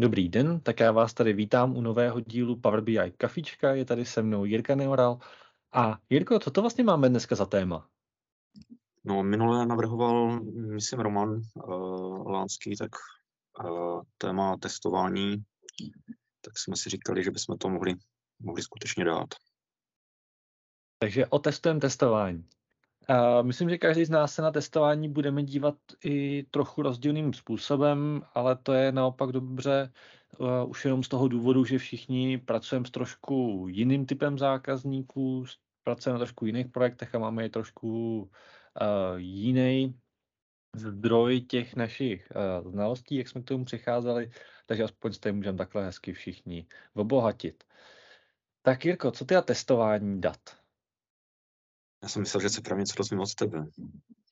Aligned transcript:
Dobrý 0.00 0.28
den, 0.28 0.60
tak 0.60 0.80
já 0.80 0.92
vás 0.92 1.14
tady 1.14 1.32
vítám 1.32 1.76
u 1.76 1.80
nového 1.80 2.20
dílu 2.20 2.60
Power 2.60 2.80
BI 2.80 3.12
Kafička, 3.16 3.74
je 3.74 3.84
tady 3.84 4.04
se 4.04 4.22
mnou 4.22 4.44
Jirka 4.44 4.74
Neoral. 4.74 5.18
A 5.72 5.98
Jirko, 6.10 6.38
co 6.38 6.50
to 6.50 6.60
vlastně 6.60 6.84
máme 6.84 7.08
dneska 7.08 7.34
za 7.34 7.46
téma? 7.46 7.88
No, 9.04 9.22
minule 9.22 9.66
navrhoval, 9.66 10.40
myslím, 10.74 11.00
Roman 11.00 11.40
uh, 11.54 12.30
Lánský, 12.30 12.76
tak 12.76 12.90
uh, 13.64 14.02
téma 14.18 14.56
testování, 14.56 15.36
tak 16.40 16.58
jsme 16.58 16.76
si 16.76 16.90
říkali, 16.90 17.24
že 17.24 17.30
bychom 17.30 17.58
to 17.58 17.68
mohli, 17.68 17.94
mohli 18.40 18.62
skutečně 18.62 19.04
dát. 19.04 19.28
Takže 20.98 21.26
otestujeme 21.26 21.80
testování. 21.80 22.48
Myslím, 23.42 23.70
že 23.70 23.78
každý 23.78 24.04
z 24.04 24.10
nás 24.10 24.34
se 24.34 24.42
na 24.42 24.50
testování 24.50 25.08
budeme 25.08 25.42
dívat 25.42 25.74
i 26.04 26.46
trochu 26.50 26.82
rozdílným 26.82 27.32
způsobem, 27.32 28.22
ale 28.34 28.56
to 28.56 28.72
je 28.72 28.92
naopak 28.92 29.32
dobře 29.32 29.92
uh, 30.38 30.70
už 30.70 30.84
jenom 30.84 31.02
z 31.02 31.08
toho 31.08 31.28
důvodu, 31.28 31.64
že 31.64 31.78
všichni 31.78 32.38
pracujeme 32.38 32.86
s 32.86 32.90
trošku 32.90 33.66
jiným 33.68 34.06
typem 34.06 34.38
zákazníků, 34.38 35.44
pracujeme 35.84 36.18
na 36.18 36.24
trošku 36.24 36.46
jiných 36.46 36.68
projektech 36.68 37.14
a 37.14 37.18
máme 37.18 37.46
i 37.46 37.48
trošku 37.48 38.20
uh, 38.20 39.16
jiný 39.16 40.00
zdroj 40.76 41.40
těch 41.40 41.76
našich 41.76 42.32
uh, 42.64 42.70
znalostí, 42.70 43.16
jak 43.16 43.28
jsme 43.28 43.42
k 43.42 43.44
tomu 43.44 43.64
přicházeli, 43.64 44.30
takže 44.66 44.84
aspoň 44.84 45.12
s 45.12 45.18
tím 45.18 45.36
můžeme 45.36 45.58
takhle 45.58 45.84
hezky 45.84 46.12
všichni 46.12 46.66
obohatit. 46.94 47.64
Tak 48.62 48.84
Jirko, 48.84 49.10
co 49.10 49.24
ty 49.24 49.36
a 49.36 49.42
testování 49.42 50.20
dat? 50.20 50.67
Já 52.02 52.08
jsem 52.08 52.22
myslel, 52.22 52.40
že 52.40 52.48
se 52.48 52.60
právě 52.60 52.82
něco 52.82 52.94
dozvím 52.96 53.20
od 53.20 53.34
tebe. 53.34 53.66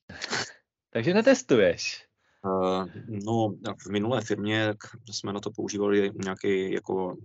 Takže 0.90 1.14
netestuješ? 1.14 2.06
Uh, 2.44 2.86
no, 3.06 3.54
v 3.86 3.86
minulé 3.90 4.20
firmě 4.20 4.74
jsme 5.10 5.32
na 5.32 5.40
to 5.40 5.50
používali 5.50 6.10
nějaký, 6.24 6.72
jako 6.72 7.16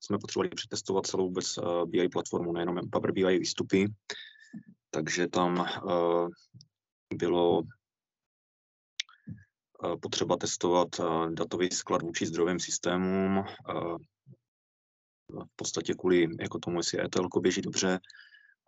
jsme 0.00 0.18
potřebovali 0.18 0.48
přetestovat 0.48 1.06
celou 1.06 1.26
vůbec 1.26 1.58
uh, 1.58 1.84
BI 1.84 2.08
platformu, 2.08 2.52
nejenom 2.52 2.90
Power 2.90 3.12
BI 3.12 3.38
výstupy, 3.38 3.86
takže 4.90 5.28
tam 5.28 5.58
uh, 5.84 6.28
bylo 7.14 7.58
uh, 7.58 7.66
potřeba 10.02 10.36
testovat 10.36 10.98
uh, 10.98 11.30
datový 11.30 11.70
sklad 11.70 12.02
vůči 12.02 12.26
zdrojovým 12.26 12.60
systémům, 12.60 13.38
uh, 13.38 13.96
v 15.28 15.56
podstatě 15.56 15.94
kvůli 15.94 16.28
jako 16.40 16.58
tomu, 16.58 16.78
jestli 16.78 17.04
ETL 17.04 17.28
běží 17.40 17.62
dobře, 17.62 17.98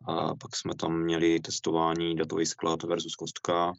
a 0.08 0.34
pak 0.34 0.56
jsme 0.56 0.74
tam 0.74 1.02
měli 1.02 1.40
testování 1.40 2.16
datový 2.16 2.46
sklad 2.46 2.82
versus 2.82 3.16
kostka 3.16 3.72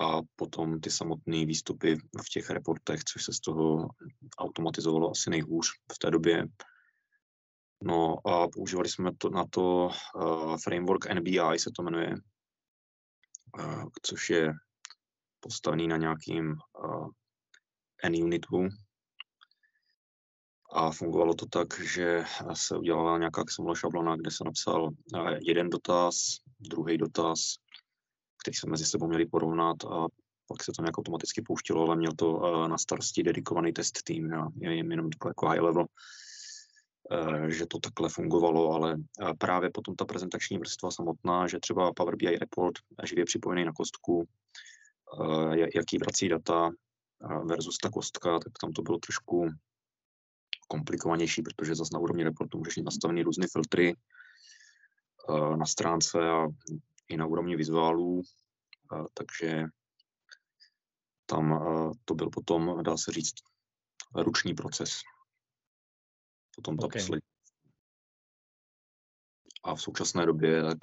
a 0.00 0.20
potom 0.36 0.80
ty 0.80 0.90
samotné 0.90 1.46
výstupy 1.46 1.96
v 1.96 2.28
těch 2.32 2.50
reportech, 2.50 3.04
což 3.04 3.24
se 3.24 3.32
z 3.32 3.40
toho 3.40 3.88
automatizovalo 4.38 5.10
asi 5.10 5.30
nejhůř 5.30 5.66
v 5.94 5.98
té 5.98 6.10
době. 6.10 6.44
No 7.82 8.26
a 8.26 8.48
používali 8.48 8.88
jsme 8.88 9.10
to 9.18 9.30
na 9.30 9.44
to 9.50 9.86
uh, 9.86 10.56
framework 10.56 11.14
NBI 11.14 11.58
se 11.58 11.70
to 11.76 11.82
jmenuje, 11.82 12.14
uh, 13.58 13.84
což 14.02 14.30
je 14.30 14.52
postavený 15.40 15.88
na 15.88 15.96
nějakým 15.96 16.54
uh, 16.84 17.08
N-unitu, 18.04 18.68
a 20.72 20.90
fungovalo 20.90 21.34
to 21.34 21.46
tak, 21.46 21.80
že 21.80 22.24
se 22.52 22.76
udělala 22.76 23.18
nějaká 23.18 23.44
XML 23.44 23.74
šablona, 23.74 24.16
kde 24.16 24.30
se 24.30 24.44
napsal 24.44 24.90
eh, 25.16 25.38
jeden 25.42 25.70
dotaz, 25.70 26.36
druhý 26.60 26.98
dotaz, 26.98 27.54
který 28.42 28.54
se 28.54 28.70
mezi 28.70 28.84
sebou 28.84 29.08
měli 29.08 29.26
porovnat 29.26 29.84
a 29.84 30.06
pak 30.48 30.64
se 30.64 30.72
to 30.76 30.82
nějak 30.82 30.98
automaticky 30.98 31.42
pouštilo, 31.42 31.86
ale 31.86 31.96
měl 31.96 32.12
to 32.12 32.42
eh, 32.44 32.68
na 32.68 32.78
starosti 32.78 33.22
dedikovaný 33.22 33.72
test 33.72 34.02
tým. 34.02 34.32
Jim 34.60 34.90
jenom 34.90 35.10
takhle 35.10 35.30
jako 35.30 35.48
high 35.48 35.60
level, 35.60 35.84
eh, 37.12 37.50
že 37.50 37.66
to 37.66 37.78
takhle 37.78 38.08
fungovalo, 38.08 38.72
ale 38.72 38.96
právě 39.38 39.70
potom 39.70 39.96
ta 39.96 40.04
prezentační 40.04 40.58
vrstva 40.58 40.90
samotná, 40.90 41.46
že 41.46 41.60
třeba 41.60 41.92
Power 41.92 42.16
BI 42.16 42.38
report 42.38 42.74
živě 43.04 43.24
připojený 43.24 43.64
na 43.64 43.72
kostku, 43.72 44.28
jaký 45.74 45.98
vrací 45.98 46.28
data 46.28 46.70
versus 47.44 47.78
ta 47.78 47.90
kostka, 47.90 48.38
tak 48.38 48.52
tam 48.60 48.72
to 48.72 48.82
bylo 48.82 48.98
trošku 48.98 49.50
komplikovanější, 50.68 51.42
protože 51.42 51.74
zase 51.74 51.90
na 51.92 52.00
úrovni 52.00 52.24
reportu 52.24 52.58
můžeš 52.58 52.76
mít 52.76 52.82
nastavený 52.82 53.22
různé 53.22 53.46
filtry 53.52 53.94
uh, 55.28 55.56
na 55.56 55.66
stránce 55.66 56.30
a 56.30 56.46
i 57.08 57.16
na 57.16 57.26
úrovni 57.26 57.56
vizuálů, 57.56 58.14
uh, 58.14 59.06
takže 59.14 59.64
tam 61.26 61.52
uh, 61.52 61.92
to 62.04 62.14
byl 62.14 62.30
potom, 62.30 62.82
dá 62.82 62.96
se 62.96 63.12
říct, 63.12 63.34
ruční 64.14 64.54
proces. 64.54 64.90
Potom 66.56 66.76
ta 66.76 66.86
okay. 66.86 67.02
poslední. 67.02 67.28
A 69.64 69.74
v 69.74 69.82
současné 69.82 70.26
době 70.26 70.62
tak 70.62 70.78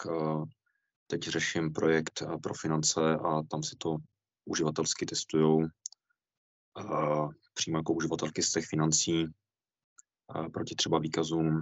teď 1.08 1.22
řeším 1.22 1.74
projekt 1.74 2.24
pro 2.44 2.54
finance 2.54 3.02
a 3.16 3.42
tam 3.52 3.64
si 3.64 3.76
to 3.76 3.98
uživatelsky 4.46 5.06
testují 5.06 5.68
přímo 7.54 7.78
jako 7.78 7.94
uživatelky 7.94 8.44
z 8.44 8.52
těch 8.52 8.66
financí 8.66 9.26
proti 10.54 10.76
třeba 10.76 11.00
výkazům 11.00 11.60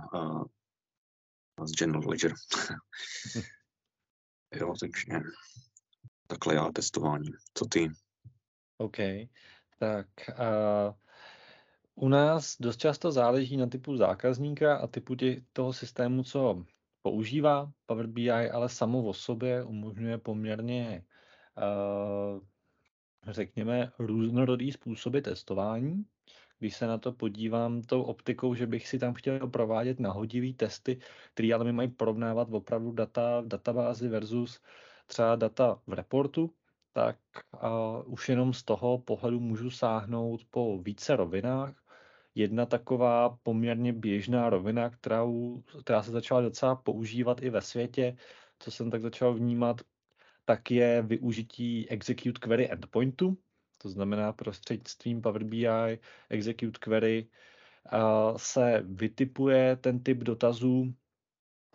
z 1.63 1.71
General 1.71 2.09
Ledger. 2.09 2.33
jo, 4.53 4.73
takže 4.79 5.19
takhle 6.27 6.55
já 6.55 6.71
testování. 6.71 7.29
Co 7.53 7.65
ty? 7.65 7.89
OK, 8.77 8.97
tak 9.79 10.07
uh, 10.29 10.93
u 11.95 12.09
nás 12.09 12.55
dost 12.59 12.77
často 12.77 13.11
záleží 13.11 13.57
na 13.57 13.67
typu 13.67 13.97
zákazníka 13.97 14.77
a 14.77 14.87
typu 14.87 15.15
tě, 15.15 15.41
toho 15.53 15.73
systému, 15.73 16.23
co 16.23 16.65
používá 17.01 17.71
Power 17.85 18.07
BI, 18.07 18.31
ale 18.31 18.69
samo 18.69 19.03
o 19.03 19.13
sobě 19.13 19.63
umožňuje 19.63 20.17
poměrně, 20.17 21.05
uh, 21.57 22.41
řekněme, 23.27 23.91
různorodý 23.99 24.71
způsoby 24.71 25.19
testování 25.19 26.05
když 26.63 26.75
se 26.75 26.87
na 26.87 26.97
to 26.97 27.11
podívám 27.11 27.81
tou 27.81 28.03
optikou, 28.03 28.55
že 28.55 28.67
bych 28.67 28.87
si 28.87 28.99
tam 28.99 29.13
chtěl 29.13 29.47
provádět 29.47 29.99
nahodivý 29.99 30.53
testy, 30.53 30.99
které 31.33 31.53
ale 31.53 31.63
mi 31.65 31.71
mají 31.73 31.89
porovnávat 31.89 32.47
opravdu 32.51 32.91
data 32.91 33.41
v 33.41 33.47
databázi 33.47 34.07
versus 34.07 34.61
třeba 35.07 35.35
data 35.35 35.81
v 35.87 35.93
reportu, 35.93 36.53
tak 36.93 37.17
uh, 37.53 38.13
už 38.13 38.29
jenom 38.29 38.53
z 38.53 38.63
toho 38.63 38.97
pohledu 38.97 39.39
můžu 39.39 39.69
sáhnout 39.69 40.45
po 40.49 40.79
více 40.79 41.15
rovinách. 41.15 41.83
Jedna 42.35 42.65
taková 42.65 43.37
poměrně 43.43 43.93
běžná 43.93 44.49
rovina, 44.49 44.89
kterou, 44.89 45.63
která 45.81 46.03
se 46.03 46.11
začala 46.11 46.41
docela 46.41 46.75
používat 46.75 47.41
i 47.41 47.49
ve 47.49 47.61
světě, 47.61 48.15
co 48.59 48.71
jsem 48.71 48.91
tak 48.91 49.01
začal 49.01 49.33
vnímat, 49.33 49.81
tak 50.45 50.71
je 50.71 51.01
využití 51.01 51.89
execute 51.89 52.39
query 52.39 52.71
endpointu, 52.71 53.37
to 53.83 53.89
znamená 53.89 54.33
prostřednictvím 54.33 55.21
Power 55.21 55.43
BI 55.43 55.99
Execute 56.29 56.79
Query 56.79 57.27
se 58.37 58.83
vytipuje 58.85 59.75
ten 59.75 60.03
typ 60.03 60.17
dotazů, 60.17 60.93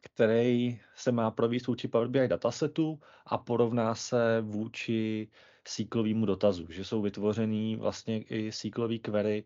který 0.02 0.80
se 0.94 1.12
má 1.12 1.30
provést 1.30 1.66
vůči 1.66 1.88
Power 1.88 2.08
BI 2.08 2.28
datasetu 2.28 3.00
a 3.26 3.38
porovná 3.38 3.94
se 3.94 4.40
vůči 4.40 5.28
SQLovému 5.68 6.26
dotazu, 6.26 6.66
že 6.70 6.84
jsou 6.84 7.02
vytvořený 7.02 7.76
vlastně 7.76 8.22
i 8.22 8.52
SQLový 8.52 8.98
query 8.98 9.44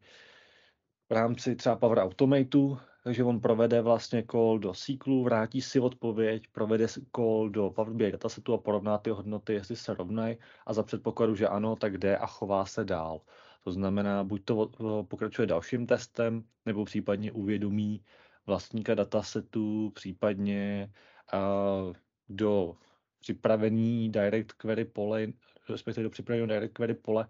v 1.08 1.12
rámci 1.12 1.56
třeba 1.56 1.76
Power 1.76 1.98
Automatu, 1.98 2.78
takže 3.04 3.24
on 3.24 3.40
provede 3.40 3.82
vlastně 3.82 4.24
call 4.30 4.58
do 4.58 4.74
SQLu, 4.74 5.24
vrátí 5.24 5.62
si 5.62 5.80
odpověď, 5.80 6.42
provede 6.52 6.86
call 7.16 7.50
do 7.50 7.70
Power 7.70 7.92
BI 7.92 8.12
datasetu 8.12 8.54
a 8.54 8.58
porovná 8.58 8.98
ty 8.98 9.10
hodnoty, 9.10 9.52
jestli 9.52 9.76
se 9.76 9.94
rovnají 9.94 10.36
a 10.66 10.72
za 10.72 10.82
předpokladu, 10.82 11.34
že 11.34 11.48
ano, 11.48 11.76
tak 11.76 11.98
jde 11.98 12.16
a 12.16 12.26
chová 12.26 12.66
se 12.66 12.84
dál. 12.84 13.20
To 13.64 13.72
znamená, 13.72 14.24
buď 14.24 14.44
to 14.44 14.70
pokračuje 15.08 15.46
dalším 15.46 15.86
testem, 15.86 16.44
nebo 16.66 16.84
případně 16.84 17.32
uvědomí 17.32 18.04
vlastníka 18.46 18.94
datasetu, 18.94 19.90
případně 19.94 20.92
uh, 21.34 21.94
do 22.28 22.74
připravený 23.20 24.10
direct 24.10 24.52
query 24.52 24.84
pole, 24.84 25.26
respektive 25.68 26.04
do 26.04 26.10
připraveného 26.10 26.46
direct 26.46 26.72
query 26.72 26.94
pole 26.94 27.26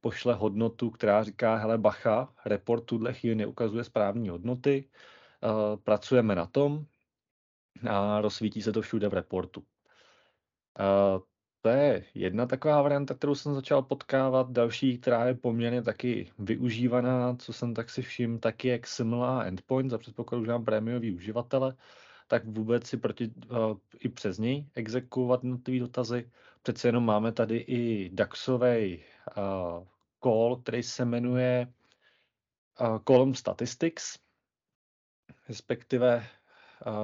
pošle 0.00 0.34
hodnotu, 0.34 0.90
která 0.90 1.22
říká, 1.22 1.56
hele 1.56 1.78
bacha, 1.78 2.34
report 2.44 2.84
tuhle 2.84 3.12
chvíli 3.12 3.34
neukazuje 3.34 3.84
správní 3.84 4.28
hodnoty, 4.28 4.88
pracujeme 5.84 6.34
na 6.34 6.46
tom 6.46 6.86
a 7.90 8.20
rozsvítí 8.20 8.62
se 8.62 8.72
to 8.72 8.82
všude 8.82 9.08
v 9.08 9.14
reportu. 9.14 9.60
Uh, 9.60 11.22
to 11.60 11.68
je 11.68 12.04
jedna 12.14 12.46
taková 12.46 12.82
varianta, 12.82 13.14
kterou 13.14 13.34
jsem 13.34 13.54
začal 13.54 13.82
potkávat. 13.82 14.50
Další, 14.50 14.98
která 14.98 15.26
je 15.26 15.34
poměrně 15.34 15.82
taky 15.82 16.32
využívaná, 16.38 17.36
co 17.36 17.52
jsem 17.52 17.74
tak 17.74 17.90
si 17.90 18.02
všiml, 18.02 18.38
taky 18.38 18.68
je 18.68 18.80
similar 18.84 19.46
Endpoint, 19.46 19.90
za 19.90 19.98
předpokladu, 19.98 20.44
že 20.44 20.50
mám 20.50 20.64
prémiový 20.64 21.14
uživatele, 21.14 21.76
tak 22.28 22.44
vůbec 22.44 22.86
si 22.86 22.96
proti, 22.96 23.30
uh, 23.50 23.78
i 23.98 24.08
přes 24.08 24.38
něj 24.38 24.66
exekuovat 24.74 25.44
jednotlivé 25.44 25.80
dotazy. 25.80 26.30
Přece 26.62 26.88
jenom 26.88 27.04
máme 27.04 27.32
tady 27.32 27.56
i 27.56 28.10
DAXový 28.12 29.04
uh, 29.36 29.86
call, 30.22 30.56
který 30.56 30.82
se 30.82 31.04
jmenuje 31.04 31.72
column 33.08 33.34
statistics, 33.34 34.18
respektive 35.48 36.26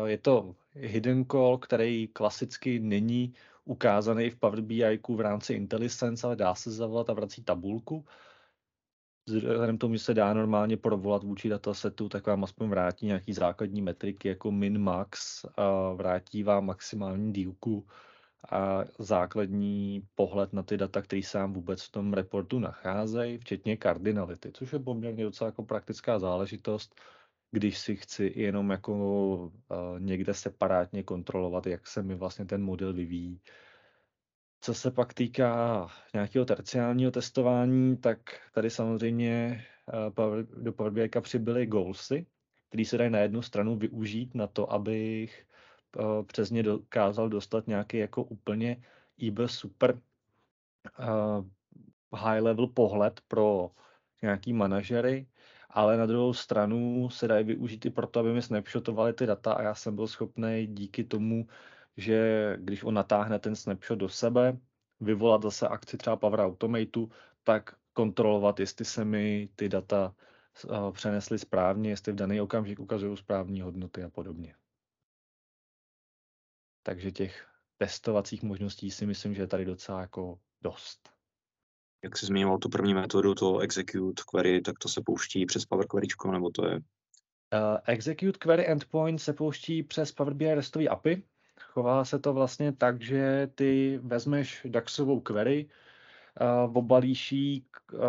je 0.04 0.18
to 0.18 0.54
hidden 0.72 1.24
call, 1.24 1.58
který 1.58 2.08
klasicky 2.08 2.78
není 2.78 3.34
ukázaný 3.64 4.30
v 4.30 4.36
Power 4.36 4.60
BI 4.60 4.98
v 5.08 5.20
rámci 5.20 5.54
IntelliSense, 5.54 6.26
ale 6.26 6.36
dá 6.36 6.54
se 6.54 6.70
zavolat 6.70 7.10
a 7.10 7.12
vrací 7.12 7.42
tabulku. 7.44 8.04
Vzhledem 9.26 9.78
tomu, 9.78 9.94
že 9.94 10.00
se 10.00 10.14
dá 10.14 10.34
normálně 10.34 10.76
provolat 10.76 11.24
vůči 11.24 11.48
datasetu, 11.48 12.08
tak 12.08 12.26
vám 12.26 12.44
aspoň 12.44 12.68
vrátí 12.68 13.06
nějaký 13.06 13.32
základní 13.32 13.82
metriky 13.82 14.28
jako 14.28 14.50
min, 14.50 14.78
max, 14.78 15.44
a 15.56 15.92
vrátí 15.92 16.42
vám 16.42 16.66
maximální 16.66 17.32
dílku 17.32 17.86
a 18.50 18.84
základní 18.98 20.02
pohled 20.14 20.52
na 20.52 20.62
ty 20.62 20.76
data, 20.76 21.02
které 21.02 21.22
se 21.22 21.38
vám 21.38 21.52
vůbec 21.52 21.82
v 21.82 21.90
tom 21.90 22.12
reportu 22.12 22.58
nacházejí, 22.58 23.38
včetně 23.38 23.76
kardinality, 23.76 24.52
což 24.52 24.72
je 24.72 24.78
poměrně 24.78 25.24
docela 25.24 25.48
jako 25.48 25.62
praktická 25.62 26.18
záležitost, 26.18 26.94
když 27.52 27.78
si 27.78 27.96
chci 27.96 28.32
jenom 28.36 28.70
jako 28.70 28.92
uh, 28.92 29.50
někde 29.98 30.34
separátně 30.34 31.02
kontrolovat, 31.02 31.66
jak 31.66 31.86
se 31.86 32.02
mi 32.02 32.14
vlastně 32.14 32.44
ten 32.44 32.62
model 32.62 32.92
vyvíjí. 32.92 33.40
Co 34.60 34.74
se 34.74 34.90
pak 34.90 35.14
týká 35.14 35.86
nějakého 36.14 36.44
terciálního 36.44 37.10
testování, 37.10 37.96
tak 37.96 38.18
tady 38.52 38.70
samozřejmě 38.70 39.64
uh, 40.16 40.62
do 40.62 40.72
Power 40.72 40.92
BI 40.92 41.20
přibyly 41.20 41.66
goalsy, 41.66 42.26
které 42.68 42.84
se 42.84 42.98
dají 42.98 43.10
na 43.10 43.18
jednu 43.18 43.42
stranu 43.42 43.76
využít 43.76 44.34
na 44.34 44.46
to, 44.46 44.72
abych 44.72 45.46
uh, 45.96 46.22
přes 46.22 46.50
ně 46.50 46.62
dokázal 46.62 47.28
dostat 47.28 47.66
nějaký 47.66 47.96
jako 47.96 48.24
úplně 48.24 48.82
IB 49.18 49.38
super 49.46 50.00
high 52.14 52.40
level 52.40 52.66
pohled 52.66 53.20
pro 53.28 53.70
nějaký 54.22 54.52
manažery, 54.52 55.26
ale 55.72 55.96
na 55.96 56.06
druhou 56.06 56.32
stranu 56.32 57.10
se 57.10 57.28
dají 57.28 57.44
využít 57.44 57.86
i 57.86 57.90
proto, 57.90 58.20
aby 58.20 58.32
mi 58.32 58.42
snapshotovali 58.42 59.12
ty 59.12 59.26
data 59.26 59.52
a 59.52 59.62
já 59.62 59.74
jsem 59.74 59.96
byl 59.96 60.06
schopný 60.06 60.66
díky 60.66 61.04
tomu, 61.04 61.46
že 61.96 62.56
když 62.60 62.84
on 62.84 62.94
natáhne 62.94 63.38
ten 63.38 63.56
snapshot 63.56 63.98
do 63.98 64.08
sebe, 64.08 64.58
vyvolat 65.00 65.42
zase 65.42 65.68
akci 65.68 65.96
třeba 65.96 66.16
Power 66.16 66.40
Automatu, 66.40 67.10
tak 67.44 67.76
kontrolovat, 67.92 68.60
jestli 68.60 68.84
se 68.84 69.04
mi 69.04 69.48
ty 69.56 69.68
data 69.68 70.14
uh, 70.64 70.92
přenesly 70.92 71.38
správně, 71.38 71.90
jestli 71.90 72.12
v 72.12 72.16
daný 72.16 72.40
okamžik 72.40 72.80
ukazují 72.80 73.16
správní 73.16 73.60
hodnoty 73.60 74.02
a 74.02 74.10
podobně. 74.10 74.54
Takže 76.82 77.10
těch 77.10 77.48
testovacích 77.76 78.42
možností 78.42 78.90
si 78.90 79.06
myslím, 79.06 79.34
že 79.34 79.42
je 79.42 79.46
tady 79.46 79.64
docela 79.64 80.00
jako 80.00 80.38
dost 80.62 81.12
jak 82.02 82.16
jsi 82.16 82.26
zmiňoval 82.26 82.58
tu 82.58 82.68
první 82.68 82.94
metodu, 82.94 83.34
to 83.34 83.58
execute 83.58 84.22
query, 84.30 84.60
tak 84.60 84.78
to 84.78 84.88
se 84.88 85.00
pouští 85.06 85.46
přes 85.46 85.64
Power 85.64 85.86
Query, 85.86 86.06
nebo 86.30 86.50
to 86.50 86.66
je? 86.66 86.74
Uh, 86.74 86.80
execute 87.86 88.38
query 88.38 88.70
endpoint 88.70 89.20
se 89.20 89.32
pouští 89.32 89.82
přes 89.82 90.12
Power 90.12 90.34
BI 90.34 90.54
RESTový 90.54 90.88
API. 90.88 91.22
Chová 91.60 92.04
se 92.04 92.18
to 92.18 92.32
vlastně 92.32 92.72
tak, 92.72 93.02
že 93.02 93.48
ty 93.54 94.00
vezmeš 94.02 94.66
DAXovou 94.68 95.20
query, 95.20 95.68
uh, 96.66 96.76
obalíš 96.76 97.32
ji 97.32 97.62
uh, 97.92 98.00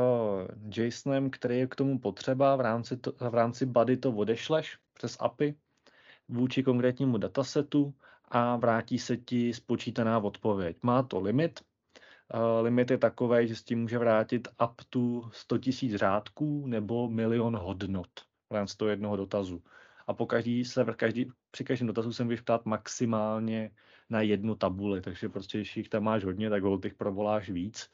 JSONem, 0.78 1.30
který 1.30 1.60
je 1.60 1.68
k 1.68 1.76
tomu 1.76 2.00
potřeba, 2.00 2.56
v 2.56 2.62
rámci, 2.62 2.98
to, 2.98 3.12
v 3.30 3.34
rámci 3.34 3.66
body 3.66 3.98
to 3.98 4.12
odešleš 4.12 4.78
přes 4.94 5.18
API 5.20 5.56
vůči 6.30 6.64
konkrétnímu 6.64 7.18
datasetu 7.18 7.94
a 8.28 8.56
vrátí 8.56 9.00
se 9.00 9.18
ti 9.18 9.54
spočítaná 9.54 10.20
odpověď. 10.20 10.78
Má 10.82 11.04
to 11.04 11.20
limit, 11.20 11.60
limit 12.62 12.92
je 12.92 12.98
takový, 12.98 13.48
že 13.48 13.56
s 13.56 13.64
tím 13.64 13.82
může 13.82 13.98
vrátit 13.98 14.48
up 14.64 14.82
to 14.90 15.30
100 15.32 15.56
000 15.56 15.98
řádků 15.98 16.68
nebo 16.68 17.10
milion 17.10 17.56
hodnot 17.56 18.10
v 18.50 18.54
rámci 18.54 18.78
toho 18.78 18.90
jednoho 18.90 19.16
dotazu. 19.16 19.64
A 20.08 20.14
po 20.14 20.26
každý 20.26 20.66
se, 20.66 20.86
každý, 20.96 21.32
při 21.52 21.64
každém 21.64 21.88
dotazu 21.88 22.14
se 22.14 22.24
můžeš 22.24 22.42
ptát 22.42 22.66
maximálně 22.66 23.72
na 24.10 24.22
jednu 24.22 24.56
tabuli, 24.56 25.02
takže 25.02 25.30
prostě, 25.30 25.58
když 25.58 25.78
jich 25.78 25.90
tam 25.90 26.04
máš 26.04 26.24
hodně, 26.24 26.50
tak 26.50 26.64
ho 26.64 26.78
těch 26.78 26.94
provoláš 26.94 27.50
víc, 27.50 27.92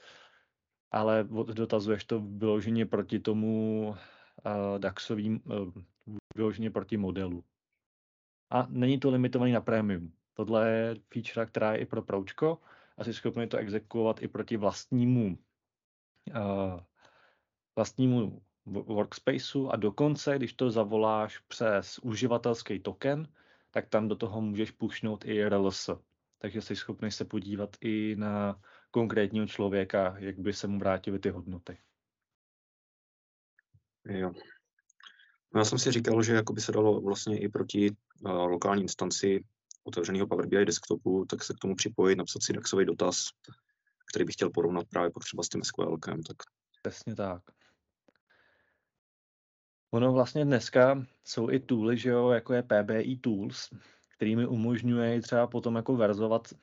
ale 0.92 1.28
dotazuješ 1.54 2.04
to 2.04 2.20
vyloženě 2.20 2.86
proti 2.86 3.20
tomu 3.20 3.88
uh, 3.90 4.80
DAXovým, 4.80 5.42
uh, 5.46 5.72
vyloženě 6.36 6.72
proti 6.72 6.98
modelu. 6.98 7.44
A 8.50 8.68
není 8.70 9.00
to 9.00 9.10
limitovaný 9.10 9.52
na 9.52 9.62
prémium. 9.62 10.14
Tohle 10.34 10.70
je 10.70 10.96
feature, 11.14 11.46
která 11.46 11.74
je 11.74 11.80
i 11.80 11.86
pro 11.86 12.02
Proučko, 12.02 12.58
a 13.00 13.04
jsi 13.04 13.14
schopný 13.14 13.48
to 13.48 13.58
exekuovat 13.58 14.22
i 14.22 14.28
proti 14.28 14.58
vlastnímu, 14.58 15.38
uh, 16.36 16.80
vlastnímu 17.76 18.42
workspaceu 18.66 19.70
a 19.70 19.76
dokonce, 19.76 20.36
když 20.36 20.54
to 20.54 20.72
zavoláš 20.72 21.38
přes 21.38 22.00
uživatelský 22.00 22.80
token, 22.80 23.28
tak 23.72 23.90
tam 23.90 24.08
do 24.08 24.16
toho 24.16 24.42
můžeš 24.42 24.72
pušnout 24.72 25.26
i 25.26 25.50
RLS. 25.50 25.90
Takže 26.38 26.62
jsi 26.62 26.76
schopný 26.76 27.12
se 27.12 27.26
podívat 27.26 27.78
i 27.82 28.16
na 28.16 28.62
konkrétního 28.92 29.48
člověka, 29.48 30.16
jak 30.18 30.40
by 30.40 30.54
se 30.54 30.68
mu 30.68 30.80
vrátily 30.80 31.20
ty 31.20 31.30
hodnoty. 31.30 31.78
Jo. 34.06 34.32
No 35.54 35.60
já 35.60 35.66
jsem 35.66 35.80
si 35.80 35.92
říkal, 35.92 36.24
že 36.24 36.34
jako 36.34 36.54
by 36.54 36.62
se 36.62 36.72
dalo 36.72 37.02
vlastně 37.02 37.40
i 37.40 37.50
proti 37.50 37.92
uh, 37.92 38.32
lokální 38.32 38.82
instanci 38.82 39.44
otevřeného 39.90 40.28
Power 40.28 40.46
BI 40.46 40.66
desktopu, 40.66 41.26
tak 41.30 41.44
se 41.44 41.54
k 41.54 41.58
tomu 41.58 41.76
připojit, 41.76 42.16
napsat 42.16 42.44
si 42.44 42.54
DAXový 42.54 42.86
dotaz, 42.86 43.30
který 44.10 44.26
bych 44.26 44.34
chtěl 44.34 44.50
porovnat 44.50 44.88
právě 44.90 45.12
pak 45.12 45.24
třeba 45.24 45.44
s 45.44 45.50
tím 45.50 45.64
SQL. 45.64 45.98
Tak... 46.28 46.38
Přesně 46.82 47.16
tak. 47.16 47.44
Ono 49.92 50.14
vlastně 50.14 50.46
dneska 50.46 51.06
jsou 51.24 51.50
i 51.50 51.60
tooly, 51.60 51.98
že 51.98 52.10
jo, 52.10 52.30
jako 52.30 52.54
je 52.54 52.64
PBI 52.64 53.18
Tools, 53.18 53.70
který 54.16 54.36
mi 54.36 54.48
umožňuje 54.48 55.22
třeba 55.22 55.48
potom 55.48 55.76
jako 55.76 55.96
verzovat 55.96 56.54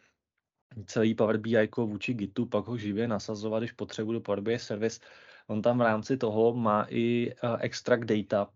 celý 0.86 1.14
Power 1.14 1.36
BI 1.36 1.68
vůči 1.76 2.14
Gitu, 2.14 2.46
pak 2.46 2.66
ho 2.66 2.76
živě 2.76 3.08
nasazovat, 3.08 3.60
když 3.60 3.72
potřebuji 3.72 4.12
do 4.12 4.20
Power 4.20 4.40
BI 4.40 4.58
Service. 4.58 5.00
On 5.46 5.62
tam 5.62 5.78
v 5.78 5.82
rámci 5.82 6.16
toho 6.16 6.54
má 6.54 6.86
i 6.88 7.32
uh, 7.44 7.56
extract 7.60 8.04
data, 8.04 8.50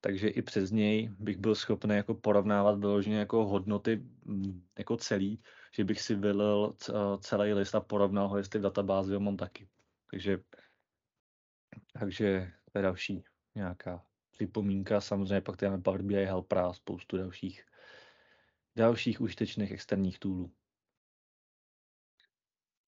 takže 0.00 0.28
i 0.28 0.42
přes 0.42 0.70
něj 0.70 1.10
bych 1.18 1.36
byl 1.36 1.54
schopný 1.54 1.96
jako 1.96 2.14
porovnávat 2.14 2.78
vyloženě 2.78 3.18
jako 3.18 3.46
hodnoty 3.46 3.96
mm, 4.24 4.66
jako 4.78 4.96
celý, 4.96 5.42
že 5.72 5.84
bych 5.84 6.00
si 6.00 6.14
vylil 6.14 6.74
celý 7.20 7.52
list 7.52 7.74
a 7.74 7.80
porovnal 7.80 8.28
ho, 8.28 8.36
jestli 8.36 8.58
v 8.58 8.62
databázi 8.62 9.14
ho 9.14 9.20
mám 9.20 9.36
taky. 9.36 9.68
Takže, 10.10 10.38
takže 11.92 12.52
to 12.72 12.78
je 12.78 12.82
další 12.82 13.24
nějaká 13.54 14.04
připomínka. 14.30 15.00
Samozřejmě 15.00 15.40
pak 15.40 15.56
tady 15.56 15.70
máme 15.70 15.82
Power 15.82 16.02
BI 16.02 16.24
Helper 16.24 16.58
a 16.58 16.72
spoustu 16.72 17.16
dalších, 17.16 17.64
dalších 18.76 19.20
užitečných 19.20 19.70
externích 19.70 20.18
toolů. 20.18 20.52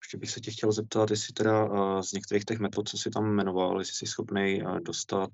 Ještě 0.02 0.18
bych 0.18 0.30
se 0.30 0.40
tě 0.40 0.50
chtěl 0.50 0.72
zeptat, 0.72 1.10
jestli 1.10 1.34
teda 1.34 1.68
z 2.02 2.12
některých 2.12 2.44
těch 2.44 2.58
metod, 2.58 2.88
co 2.88 2.98
jsi 2.98 3.10
tam 3.10 3.34
jmenoval, 3.34 3.78
jestli 3.78 3.94
jsi 3.94 4.06
schopný 4.06 4.62
dostat 4.84 5.30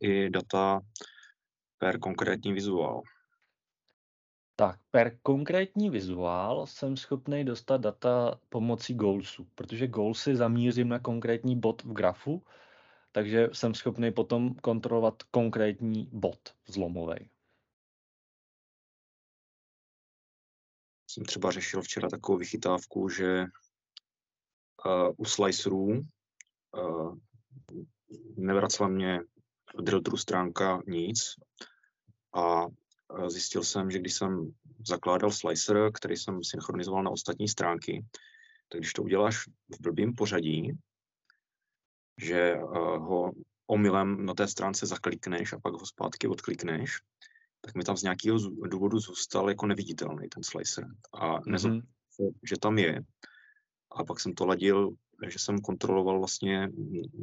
i 0.00 0.30
data 0.30 0.80
per 1.80 1.98
konkrétní 1.98 2.52
vizuál. 2.52 3.02
Tak, 4.56 4.80
per 4.90 5.18
konkrétní 5.22 5.90
vizuál 5.90 6.66
jsem 6.66 6.96
schopný 6.96 7.44
dostat 7.44 7.80
data 7.80 8.40
pomocí 8.48 8.94
goalsu, 8.94 9.48
protože 9.54 9.86
goalsy 9.86 10.36
zamířím 10.36 10.88
na 10.88 10.98
konkrétní 10.98 11.60
bod 11.60 11.82
v 11.84 11.92
grafu, 11.92 12.44
takže 13.12 13.48
jsem 13.52 13.74
schopný 13.74 14.12
potom 14.12 14.54
kontrolovat 14.54 15.22
konkrétní 15.22 16.08
bod 16.12 16.54
zlomový. 16.66 17.30
Jsem 21.06 21.24
třeba 21.24 21.50
řešil 21.50 21.82
včera 21.82 22.08
takovou 22.08 22.38
vychytávku, 22.38 23.08
že 23.08 23.44
uh, 24.84 25.14
u 25.16 25.24
slicerů 25.24 25.86
uh, 25.86 27.18
nevracela 28.36 28.88
mě 28.88 29.20
drill 29.78 30.02
stránka 30.16 30.82
nic 30.86 31.34
a 32.34 32.66
zjistil 33.28 33.64
jsem, 33.64 33.90
že 33.90 33.98
když 33.98 34.14
jsem 34.14 34.54
zakládal 34.86 35.30
slicer, 35.30 35.90
který 35.94 36.16
jsem 36.16 36.44
synchronizoval 36.44 37.02
na 37.02 37.10
ostatní 37.10 37.48
stránky, 37.48 38.04
tak 38.68 38.80
když 38.80 38.92
to 38.92 39.02
uděláš 39.02 39.46
v 39.46 39.80
blbým 39.80 40.14
pořadí, 40.14 40.72
že 42.20 42.54
ho 42.98 43.32
omylem 43.66 44.26
na 44.26 44.34
té 44.34 44.48
stránce 44.48 44.86
zaklikneš 44.86 45.52
a 45.52 45.60
pak 45.60 45.72
ho 45.72 45.86
zpátky 45.86 46.28
odklikneš, 46.28 46.98
tak 47.60 47.74
mi 47.74 47.84
tam 47.84 47.96
z 47.96 48.02
nějakého 48.02 48.38
důvodu 48.48 48.98
zůstal 48.98 49.48
jako 49.48 49.66
neviditelný 49.66 50.28
ten 50.28 50.42
slicer. 50.42 50.86
A 51.12 51.40
mm-hmm. 51.40 51.82
že 52.48 52.58
tam 52.60 52.78
je. 52.78 53.04
A 53.90 54.04
pak 54.04 54.20
jsem 54.20 54.34
to 54.34 54.46
ladil, 54.46 54.90
že 55.28 55.38
jsem 55.38 55.60
kontroloval 55.60 56.18
vlastně 56.18 56.68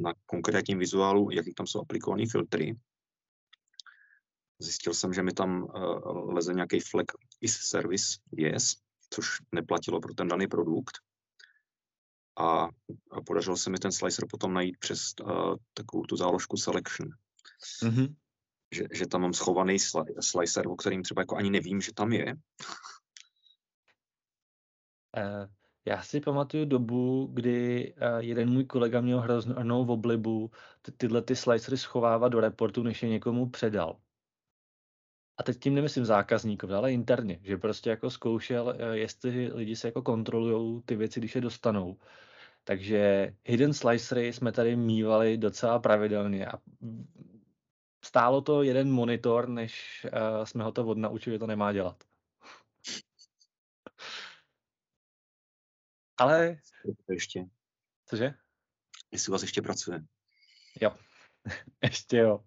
na 0.01 0.13
konkrétním 0.25 0.79
vizuálu, 0.79 1.31
jaký 1.31 1.53
tam 1.53 1.67
jsou 1.67 1.81
aplikované 1.81 2.23
filtry 2.31 2.77
Zjistil 4.59 4.93
jsem, 4.93 5.13
že 5.13 5.23
mi 5.23 5.33
tam 5.33 5.63
uh, 5.63 6.33
leze 6.33 6.53
nějaký 6.53 6.79
flag 6.79 7.05
is 7.41 7.57
service 7.57 8.19
yes, 8.31 8.75
což 9.09 9.27
neplatilo 9.51 10.01
pro 10.01 10.13
ten 10.13 10.27
daný 10.27 10.47
produkt. 10.47 10.97
A, 12.39 12.69
a 13.11 13.21
podařilo 13.25 13.57
se 13.57 13.69
mi 13.69 13.77
ten 13.77 13.91
slicer 13.91 14.25
potom 14.29 14.53
najít 14.53 14.77
přes 14.77 15.13
uh, 15.21 15.55
takovou 15.73 16.03
tu 16.03 16.17
záložku 16.17 16.57
selection. 16.57 17.09
Mm-hmm. 17.83 18.15
Že, 18.75 18.83
že 18.93 19.07
tam 19.07 19.21
mám 19.21 19.33
schovaný 19.33 19.77
slicer, 20.19 20.67
o 20.67 20.75
kterým 20.75 21.03
třeba 21.03 21.21
jako 21.21 21.35
ani 21.35 21.49
nevím, 21.49 21.81
že 21.81 21.93
tam 21.93 22.13
je. 22.13 22.35
Uh, 25.17 25.47
já 25.87 26.01
si 26.01 26.21
pamatuju 26.21 26.65
dobu, 26.65 27.29
kdy 27.33 27.93
uh, 27.93 28.17
jeden 28.17 28.49
můj 28.49 28.65
kolega 28.65 29.01
měl 29.01 29.19
hroznou 29.19 29.85
v 29.85 29.91
oblibu 29.91 30.51
ty, 30.81 30.91
tyhle 30.91 31.21
ty 31.21 31.35
slicery 31.35 31.77
schovávat 31.77 32.31
do 32.31 32.39
reportu, 32.39 32.83
než 32.83 33.03
je 33.03 33.09
někomu 33.09 33.49
předal. 33.49 33.99
A 35.37 35.43
teď 35.43 35.59
tím 35.59 35.75
nemyslím 35.75 36.05
zákazníkovi, 36.05 36.73
ale 36.73 36.93
interně, 36.93 37.39
že 37.43 37.57
prostě 37.57 37.89
jako 37.89 38.09
zkoušel, 38.09 38.75
eh, 38.77 38.97
jestli 38.97 39.51
lidi 39.53 39.75
se 39.75 39.87
jako 39.87 40.01
kontrolují 40.01 40.81
ty 40.85 40.95
věci, 40.95 41.19
když 41.19 41.35
je 41.35 41.41
dostanou. 41.41 41.97
Takže 42.63 43.33
hidden 43.45 43.73
slicery 43.73 44.33
jsme 44.33 44.51
tady 44.51 44.75
mývali 44.75 45.37
docela 45.37 45.79
pravidelně 45.79 46.47
a 46.47 46.53
stálo 48.05 48.41
to 48.41 48.63
jeden 48.63 48.91
monitor, 48.91 49.49
než 49.49 50.05
uh, 50.05 50.45
jsme 50.45 50.63
ho 50.63 50.71
to 50.71 50.85
odnaučili, 50.85 51.35
že 51.35 51.39
to 51.39 51.47
nemá 51.47 51.73
dělat. 51.73 52.03
Ale... 56.17 56.57
Ještě. 57.09 57.45
Cože? 58.05 58.33
Jestli 59.11 59.31
vás 59.31 59.41
ještě 59.41 59.61
pracuje. 59.61 60.01
Jo. 60.81 60.95
ještě 61.83 62.17
jo. 62.17 62.43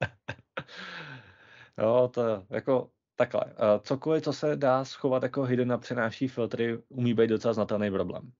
jo, 1.78 2.10
to 2.14 2.46
jako 2.50 2.90
takhle. 3.16 3.44
Uh, 3.44 3.82
cokoliv, 3.82 4.24
co 4.24 4.32
se 4.32 4.56
dá 4.56 4.84
schovat 4.84 5.22
jako 5.22 5.42
hidden 5.42 5.72
a 5.72 5.78
přenáší 5.78 6.28
filtry, 6.28 6.78
umí 6.88 7.14
být 7.14 7.30
docela 7.30 7.54
znatelný 7.54 7.90
problém. 7.90 8.32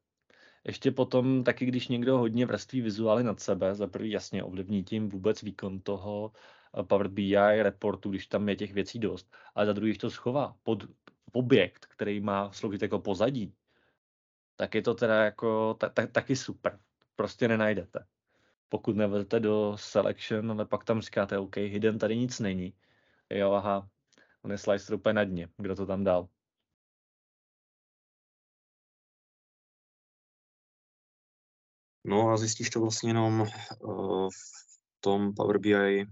Ještě 0.65 0.91
potom 0.91 1.45
taky, 1.45 1.67
když 1.67 1.89
někdo 1.89 2.19
hodně 2.19 2.47
vrství 2.47 2.81
vizuály 2.81 3.25
nad 3.25 3.41
sebe, 3.41 3.75
za 3.75 3.87
prvý 3.87 4.11
jasně 4.11 4.45
ovlivní 4.45 4.85
tím 4.85 5.09
vůbec 5.09 5.43
výkon 5.43 5.81
toho 5.81 6.33
eh, 6.79 6.83
Power 6.83 7.09
BI 7.09 7.63
reportu, 7.63 8.11
když 8.11 8.27
tam 8.27 8.49
je 8.49 8.57
těch 8.57 8.73
věcí 8.73 8.99
dost, 8.99 9.37
ale 9.55 9.67
za 9.67 9.73
druhý, 9.73 9.91
když 9.91 9.99
to 9.99 10.11
schová 10.11 10.57
pod 10.63 10.85
objekt, 11.33 11.87
který 11.87 12.21
má 12.21 12.53
sloužit 12.53 12.83
jako 12.83 12.99
pozadí, 12.99 13.55
tak 14.61 14.75
je 14.75 14.83
to 14.83 14.95
teda 14.95 15.25
jako 15.25 15.75
ta, 15.75 15.89
ta, 15.89 16.07
taky 16.07 16.37
super. 16.37 16.81
Prostě 17.17 17.49
nenajdete. 17.49 18.07
Pokud 18.69 18.97
nevedete 18.97 19.41
do 19.41 19.77
selection, 19.77 20.51
ale 20.51 20.67
pak 20.67 20.85
tam 20.85 21.01
říkáte, 21.01 21.39
OK, 21.39 21.57
hidden 21.57 21.99
tady 21.99 22.17
nic 22.17 22.41
není. 22.41 22.75
Jo, 23.31 23.53
aha, 23.53 23.89
on 24.43 24.51
je 24.51 24.59
slicer 24.59 24.95
úplně 24.95 25.13
na 25.13 25.25
dně. 25.25 25.49
Kdo 25.57 25.77
to 25.77 25.87
tam 25.87 26.05
dal? 26.05 26.29
No 32.05 32.29
a 32.29 32.37
zjistíš 32.37 32.71
to 32.71 32.81
vlastně 32.81 33.11
jenom 33.11 33.41
uh, 33.41 34.29
v 34.29 35.01
tom 35.01 35.35
Power 35.35 35.59
BI, 35.59 36.05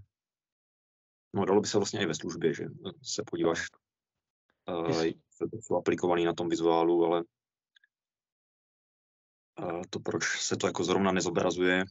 no 1.33 1.45
dalo 1.45 1.61
by 1.61 1.67
se 1.67 1.77
vlastně 1.77 2.01
i 2.01 2.05
ve 2.05 2.15
službě, 2.15 2.53
že 2.53 2.65
se 3.03 3.23
podíváš, 3.31 3.67
uh, 4.69 5.03
jsou 5.59 5.75
aplikovaný 5.75 6.25
na 6.25 6.33
tom 6.33 6.49
vizuálu, 6.49 7.05
ale 7.05 7.23
to, 9.89 9.99
proč 9.99 10.23
se 10.41 10.57
to 10.57 10.67
jako 10.67 10.83
zrovna 10.83 11.11
nezobrazuje, 11.11 11.85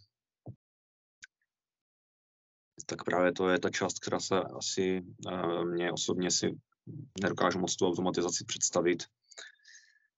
tak 2.87 3.05
právě 3.05 3.33
to 3.33 3.49
je 3.49 3.59
ta 3.59 3.71
část, 3.71 3.99
která 3.99 4.21
se 4.21 4.35
asi 4.41 5.03
uh, 5.27 5.65
mě 5.65 5.93
osobně 5.93 6.31
si 6.31 6.59
nedokážu 7.23 7.59
moc 7.59 7.77
tu 7.77 7.87
automatizaci 7.87 8.45
představit, 8.45 9.05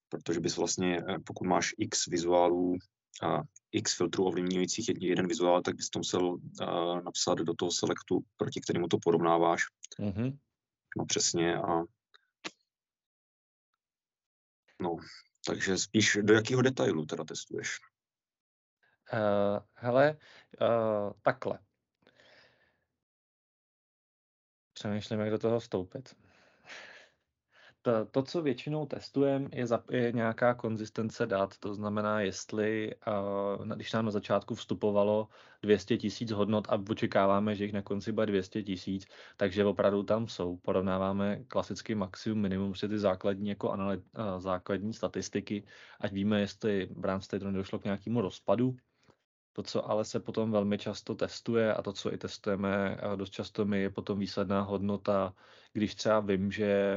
protože 0.09 0.39
bys 0.39 0.57
vlastně, 0.57 0.97
pokud 1.25 1.47
máš 1.47 1.75
x 1.77 2.07
vizuálů 2.07 2.75
a 3.23 3.41
x 3.71 3.97
filtrů 3.97 4.25
ovlivňujících 4.25 4.89
jeden 4.99 5.27
vizuál, 5.27 5.61
tak 5.61 5.75
bys 5.75 5.89
to 5.89 5.99
musel 5.99 6.33
uh, 6.33 7.01
napsat 7.03 7.37
do 7.37 7.53
toho 7.53 7.71
selektu, 7.71 8.19
proti 8.37 8.61
kterému 8.61 8.87
to 8.87 8.97
porovnáváš. 9.03 9.61
Mm-hmm. 9.99 10.37
No 10.97 11.05
přesně 11.05 11.55
a 11.57 11.83
no, 14.81 14.95
takže 15.45 15.77
spíš 15.77 16.17
do 16.21 16.33
jakého 16.33 16.61
detailu 16.61 17.05
teda 17.05 17.23
testuješ? 17.23 17.79
Uh, 19.13 19.59
hele, 19.73 20.17
uh, 20.61 21.11
takhle. 21.21 21.59
Přemýšlím, 24.73 25.19
jak 25.19 25.29
do 25.29 25.39
toho 25.39 25.59
vstoupit 25.59 26.20
to, 27.81 28.05
to, 28.05 28.23
co 28.23 28.41
většinou 28.41 28.85
testujeme, 28.85 29.49
je, 29.53 29.65
je 29.91 30.11
nějaká 30.11 30.53
konzistence 30.53 31.25
dat. 31.25 31.57
To 31.57 31.73
znamená, 31.73 32.21
jestli, 32.21 32.95
uh, 33.59 33.67
když 33.67 33.93
nám 33.93 34.05
na 34.05 34.11
začátku 34.11 34.55
vstupovalo 34.55 35.27
200 35.61 35.97
tisíc 35.97 36.31
hodnot 36.31 36.67
a 36.69 36.79
očekáváme, 36.89 37.55
že 37.55 37.63
jich 37.63 37.73
na 37.73 37.81
konci 37.81 38.11
bude 38.11 38.25
200 38.25 38.63
tisíc, 38.63 39.05
takže 39.37 39.65
opravdu 39.65 40.03
tam 40.03 40.27
jsou. 40.27 40.57
Porovnáváme 40.57 41.43
klasicky 41.47 41.95
maximum, 41.95 42.41
minimum, 42.41 42.75
si 42.75 42.89
ty 42.89 42.99
základní, 42.99 43.49
jako 43.49 43.71
analy, 43.71 43.97
uh, 43.97 44.03
základní 44.37 44.93
statistiky, 44.93 45.63
ať 45.99 46.11
víme, 46.11 46.39
jestli 46.39 46.89
v 46.95 47.05
rámci 47.05 47.27
té 47.27 47.39
došlo 47.39 47.79
k 47.79 47.83
nějakému 47.83 48.21
rozpadu, 48.21 48.75
to, 49.53 49.63
co 49.63 49.89
ale 49.89 50.05
se 50.05 50.19
potom 50.19 50.51
velmi 50.51 50.77
často 50.77 51.15
testuje 51.15 51.73
a 51.73 51.81
to, 51.81 51.93
co 51.93 52.13
i 52.13 52.17
testujeme 52.17 52.97
dost 53.15 53.29
často 53.29 53.65
my, 53.65 53.81
je 53.81 53.89
potom 53.89 54.19
výsledná 54.19 54.61
hodnota, 54.61 55.33
když 55.73 55.95
třeba 55.95 56.19
vím, 56.19 56.51
že 56.51 56.93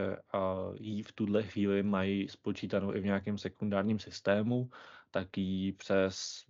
ji 0.75 1.03
v 1.03 1.13
tuhle 1.13 1.43
chvíli 1.43 1.83
mají 1.83 2.29
spočítanou 2.29 2.95
i 2.95 3.01
v 3.01 3.05
nějakém 3.05 3.39
sekundárním 3.39 3.99
systému, 3.99 4.71
tak 5.11 5.39
ji 5.39 5.73
přes 5.73 6.45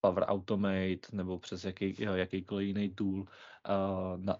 Power 0.00 0.24
Automate 0.24 1.08
nebo 1.12 1.38
přes 1.38 1.64
jaký, 1.64 1.96
jakýkoliv 1.98 2.66
jiný 2.66 2.94
tool 2.94 3.24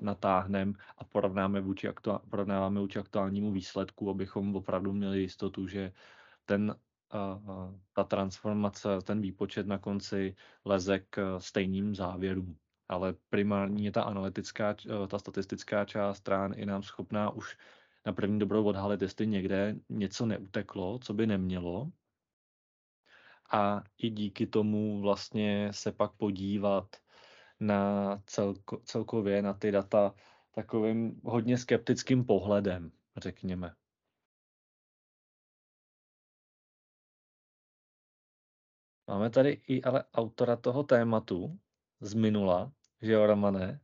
natáhneme 0.00 0.72
a 0.98 1.04
porovnáme 1.04 1.60
vůči, 1.60 1.88
aktuál, 1.88 2.22
porovnáváme 2.30 2.80
vůči 2.80 2.98
aktuálnímu 2.98 3.52
výsledku, 3.52 4.10
abychom 4.10 4.56
opravdu 4.56 4.92
měli 4.92 5.20
jistotu, 5.20 5.66
že 5.66 5.92
ten 6.44 6.74
a 7.10 7.40
ta 7.92 8.04
transformace, 8.04 8.88
ten 9.04 9.20
výpočet 9.20 9.66
na 9.66 9.78
konci 9.78 10.36
leze 10.64 10.98
k 10.98 11.40
stejným 11.40 11.94
závěrům. 11.94 12.58
Ale 12.88 13.14
primární 13.28 13.84
je 13.84 13.92
ta 13.92 14.02
analytická, 14.02 14.76
ta 15.08 15.18
statistická 15.18 15.84
část 15.84 16.16
strán 16.16 16.52
i 16.56 16.66
nám 16.66 16.82
schopná 16.82 17.30
už 17.30 17.56
na 18.06 18.12
první 18.12 18.38
dobrou 18.38 18.64
odhalit, 18.64 19.02
jestli 19.02 19.26
někde 19.26 19.76
něco 19.88 20.26
neuteklo, 20.26 20.98
co 20.98 21.14
by 21.14 21.26
nemělo. 21.26 21.90
A 23.52 23.82
i 23.98 24.10
díky 24.10 24.46
tomu 24.46 25.00
vlastně 25.00 25.68
se 25.70 25.92
pak 25.92 26.12
podívat 26.12 26.96
na 27.60 28.22
celko, 28.26 28.80
celkově 28.84 29.42
na 29.42 29.52
ty 29.52 29.70
data 29.70 30.14
takovým 30.54 31.20
hodně 31.24 31.58
skeptickým 31.58 32.24
pohledem, 32.24 32.92
řekněme. 33.16 33.74
Máme 39.08 39.30
tady 39.30 39.60
i 39.68 39.82
ale 39.82 40.04
autora 40.14 40.56
toho 40.56 40.82
tématu 40.82 41.58
z 42.00 42.14
minula, 42.14 42.72
že 43.02 43.12
jo, 43.12 43.26
Romane? 43.26 43.80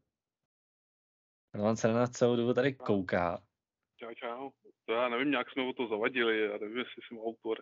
Roman 1.54 1.76
se 1.76 1.88
na 1.88 1.94
nás 1.94 2.10
celou 2.10 2.36
dobu 2.36 2.54
tady 2.54 2.74
kouká. 2.74 3.42
Čau, 3.96 4.14
čau. 4.14 4.50
To 4.84 4.92
já 4.92 5.08
nevím, 5.08 5.30
nějak 5.30 5.50
jsme 5.50 5.68
o 5.68 5.72
to 5.72 5.88
zavadili, 5.88 6.40
já 6.40 6.58
nevím, 6.58 6.78
jestli 6.78 7.02
jsem 7.08 7.18
autor. 7.18 7.58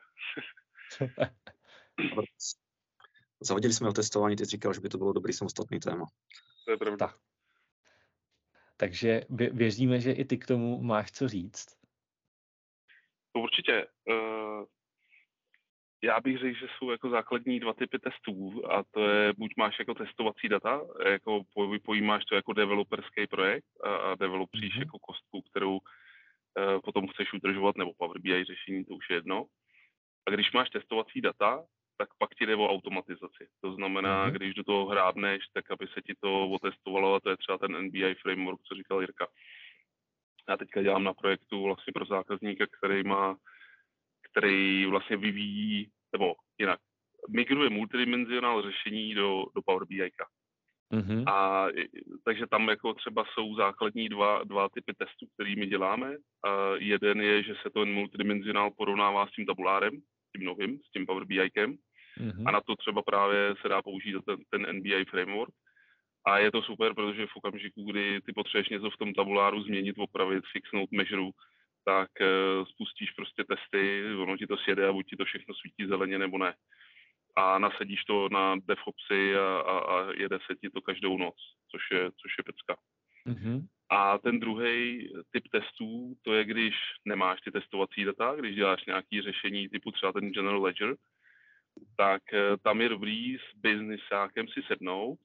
Zavadili 3.41 3.75
jsme 3.75 3.89
o 3.89 3.93
testování, 3.93 4.37
ty 4.37 4.45
jsi 4.45 4.51
říkal, 4.51 4.75
že 4.75 4.81
by 4.81 4.89
to 4.89 4.99
bylo 4.99 5.13
dobrý 5.13 5.33
samostatný 5.33 5.81
téma. 5.81 6.07
To 6.65 6.71
je 6.71 6.77
pravda. 6.77 7.07
Tak. 7.07 7.17
Takže 8.77 9.21
věříme, 9.31 10.01
že 10.01 10.13
i 10.13 10.25
ty 10.25 10.39
k 10.39 10.47
tomu 10.47 10.83
máš 10.83 11.13
co 11.13 11.29
říct. 11.29 11.67
Určitě. 13.33 13.87
Já 16.05 16.21
bych 16.21 16.39
řekl, 16.39 16.59
že 16.59 16.67
jsou 16.79 16.91
jako 16.91 17.11
základní 17.11 17.61
dva 17.61 17.73
typy 17.73 17.99
testů 17.99 18.63
a 18.71 18.83
to 18.91 19.09
je, 19.09 19.33
buď 19.33 19.53
máš 19.57 19.79
jako 19.79 19.95
testovací 19.95 20.49
data, 20.49 20.81
jako 21.07 21.43
pojímáš 21.85 22.25
to 22.25 22.35
jako 22.35 22.53
developerský 22.53 23.27
projekt 23.27 23.67
a, 23.85 23.97
a 23.97 24.15
developříš 24.15 24.75
mm-hmm. 24.75 24.81
jako 24.81 24.99
kostku, 24.99 25.43
kterou 25.43 25.73
uh, 25.73 26.81
potom 26.85 27.09
chceš 27.09 27.33
udržovat, 27.33 27.77
nebo 27.77 27.93
Power 27.99 28.19
BI 28.19 28.45
řešení, 28.45 28.85
to 28.85 28.95
už 28.95 29.11
je 29.11 29.17
jedno. 29.17 29.47
A 30.27 30.31
když 30.31 30.53
máš 30.53 30.71
testovací 30.71 31.21
data, 31.21 31.65
tak 31.97 32.09
pak 32.19 32.35
ti 32.35 32.47
jde 32.47 32.57
o 32.57 32.71
automatizaci. 32.71 33.49
To 33.61 33.73
znamená, 33.73 34.27
mm-hmm. 34.27 34.33
když 34.33 34.55
do 34.55 34.65
toho 34.65 34.87
hrábneš, 34.87 35.43
tak 35.53 35.71
aby 35.71 35.87
se 35.87 36.03
ti 36.03 36.15
to 36.21 36.49
otestovalo, 36.49 37.15
a 37.15 37.21
to 37.21 37.31
je 37.31 37.37
třeba 37.37 37.59
ten 37.59 37.73
NBI 37.87 38.15
framework, 38.15 38.61
co 38.63 38.75
říkal 38.75 39.01
Jirka. 39.01 39.27
Já 40.49 40.57
teďka 40.57 40.83
dělám 40.83 41.05
na 41.05 41.15
projektu 41.15 41.63
vlastně 41.63 41.93
pro 41.93 42.05
zákazníka, 42.05 42.67
který 42.79 43.03
má 43.03 43.37
který 44.33 44.87
vlastně 44.87 45.17
vyvíjí, 45.17 45.89
nebo 46.13 46.35
jinak, 46.59 46.81
migruje 47.29 47.71
multidimenzionál 47.71 48.63
řešení 48.63 49.15
do, 49.15 49.45
do 49.55 49.63
Power 49.63 49.87
BI. 49.89 50.11
Mm-hmm. 50.93 51.25
A 51.33 51.67
takže 52.25 52.47
tam 52.47 52.69
jako 52.69 52.95
třeba 52.95 53.25
jsou 53.25 53.55
základní 53.55 54.09
dva, 54.09 54.45
dva 54.45 54.69
typy 54.69 54.95
testů, 54.95 55.27
kterými 55.35 55.67
děláme. 55.67 56.17
A 56.45 56.77
jeden 56.79 57.21
je, 57.21 57.43
že 57.43 57.55
se 57.63 57.71
ten 57.71 57.93
multidimenzionál 57.93 58.71
porovnává 58.71 59.27
s 59.27 59.31
tím 59.31 59.47
tabulárem, 59.47 59.93
tím 60.37 60.45
novým, 60.45 60.79
s 60.79 60.91
tím 60.91 61.07
Power 61.07 61.25
BI. 61.25 61.39
Mm-hmm. 61.39 62.45
A 62.47 62.51
na 62.51 62.61
to 62.61 62.77
třeba 62.77 63.03
právě 63.03 63.55
se 63.63 63.69
dá 63.69 63.83
použít 63.83 64.17
ten, 64.27 64.37
ten 64.51 64.77
NBI 64.77 65.05
framework. 65.05 65.55
A 66.27 66.39
je 66.39 66.53
to 66.53 66.63
super, 66.63 66.95
protože 66.95 67.27
v 67.27 67.37
okamžiku, 67.37 67.85
kdy 67.85 68.21
ty 68.21 68.33
potřebuješ 68.33 68.69
něco 68.69 68.91
v 68.91 68.97
tom 68.97 69.15
tabuláru 69.15 69.63
změnit, 69.63 69.97
opravit, 69.99 70.45
fixnout 70.53 70.93
measure, 70.93 71.31
tak 71.85 72.11
uh, 72.21 72.65
spustíš 72.67 73.11
prostě 73.11 73.45
testy, 73.45 74.05
ono 74.15 74.37
ti 74.37 74.47
to 74.47 74.57
sjede 74.57 74.89
a 74.89 74.93
buď 74.93 75.07
ti 75.09 75.17
to 75.17 75.25
všechno 75.25 75.55
svítí 75.55 75.87
zeleně 75.87 76.19
nebo 76.19 76.39
ne. 76.39 76.55
A 77.37 77.59
nasadíš 77.59 78.05
to 78.05 78.29
na 78.29 78.57
DevOpsy 78.57 79.37
a, 79.37 79.57
a, 79.57 79.79
a 79.79 80.13
jede 80.13 80.39
se 80.47 80.55
ti 80.61 80.71
to 80.71 80.81
každou 80.81 81.19
noc, 81.19 81.35
což 81.71 81.83
je, 81.93 82.11
což 82.11 82.33
je 82.39 82.45
pecka. 82.45 82.77
Mm-hmm. 83.27 83.67
A 83.91 84.19
ten 84.19 84.41
druhý 84.41 85.13
typ 85.31 85.49
testů, 85.49 86.15
to 86.23 86.35
je, 86.35 86.45
když 86.45 86.75
nemáš 87.05 87.41
ty 87.41 87.51
testovací 87.51 88.05
data, 88.05 88.35
když 88.35 88.57
děláš 88.57 88.85
nějaké 88.85 89.23
řešení 89.23 89.69
typu 89.69 89.91
třeba 89.91 90.13
ten 90.13 90.31
General 90.31 90.63
Ledger, 90.63 90.97
tak 91.97 92.23
uh, 92.33 92.57
tam 92.63 92.81
je 92.81 92.89
dobrý 92.89 93.39
s 93.39 93.57
biznisákem 93.57 94.49
si 94.49 94.63
sednout 94.63 95.19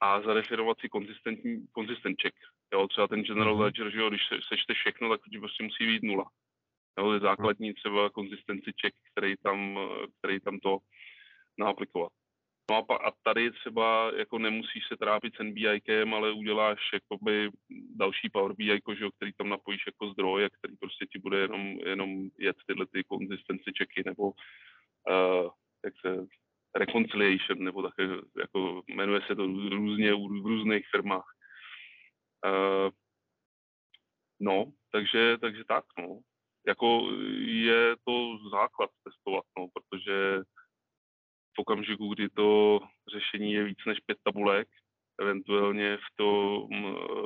a 0.00 0.22
zadefinovat 0.22 0.80
si 0.80 0.88
konzistentní, 0.88 1.66
konzistent 1.72 2.22
check. 2.22 2.36
Jo, 2.72 2.88
třeba 2.88 3.08
ten 3.08 3.22
general 3.22 3.54
mm-hmm. 3.54 3.60
ledger, 3.60 3.90
že 3.90 3.98
jo, 3.98 4.08
když 4.08 4.20
se, 4.28 4.34
sečte 4.48 4.74
všechno, 4.74 5.08
tak 5.08 5.20
ti 5.30 5.38
prostě 5.38 5.64
musí 5.64 5.86
být 5.86 6.02
nula. 6.02 6.24
Jo, 6.98 7.12
je 7.12 7.20
základní 7.20 7.74
třeba 7.74 8.10
konzistenci 8.10 8.70
check, 8.80 8.96
který 9.12 9.34
tam, 9.36 9.78
který 10.18 10.40
tam 10.40 10.58
to 10.58 10.78
naaplikovat. 11.58 12.12
No 12.70 12.76
a, 12.76 12.82
pa, 12.82 12.96
a 12.96 13.10
tady 13.22 13.50
třeba 13.50 14.12
jako 14.16 14.38
nemusíš 14.38 14.82
se 14.88 14.96
trápit 14.96 15.36
s 15.36 15.42
NBIkem, 15.42 16.14
ale 16.14 16.32
uděláš 16.32 16.78
jakoby 16.92 17.50
další 17.96 18.30
Power 18.30 18.52
BI, 18.52 18.66
že 18.96 19.04
jo, 19.04 19.10
který 19.10 19.32
tam 19.32 19.48
napojíš 19.48 19.82
jako 19.86 20.12
zdroj 20.12 20.44
a 20.44 20.48
který 20.48 20.76
prostě 20.76 21.06
ti 21.06 21.18
bude 21.18 21.38
jenom, 21.38 21.60
jenom 21.86 22.28
jet 22.38 22.56
tyhle 22.66 22.86
ty 22.86 23.04
konzistenci 23.04 23.70
checky 23.78 24.02
nebo 24.06 24.22
uh, 24.22 25.50
jak 25.84 25.94
se 26.00 26.26
reconciliation, 26.74 27.64
nebo 27.64 27.82
také, 27.82 28.08
jako 28.38 28.82
jmenuje 28.88 29.20
se 29.26 29.34
to 29.34 29.46
různě 29.46 30.14
v 30.14 30.46
různých 30.46 30.86
firmách. 30.90 31.34
Uh, 32.46 32.90
no, 34.40 34.72
takže, 34.92 35.38
takže 35.38 35.64
tak, 35.64 35.84
no. 35.98 36.20
Jako 36.66 37.10
je 37.38 37.96
to 38.04 38.38
základ 38.50 38.90
testovat, 39.04 39.44
no, 39.58 39.66
protože 39.74 40.40
v 41.56 41.58
okamžiku, 41.58 42.14
kdy 42.14 42.28
to 42.28 42.80
řešení 43.12 43.52
je 43.52 43.64
víc 43.64 43.78
než 43.86 44.00
pět 44.00 44.18
tabulek, 44.22 44.68
eventuálně 45.20 45.96
v 45.96 46.16
tom, 46.16 46.68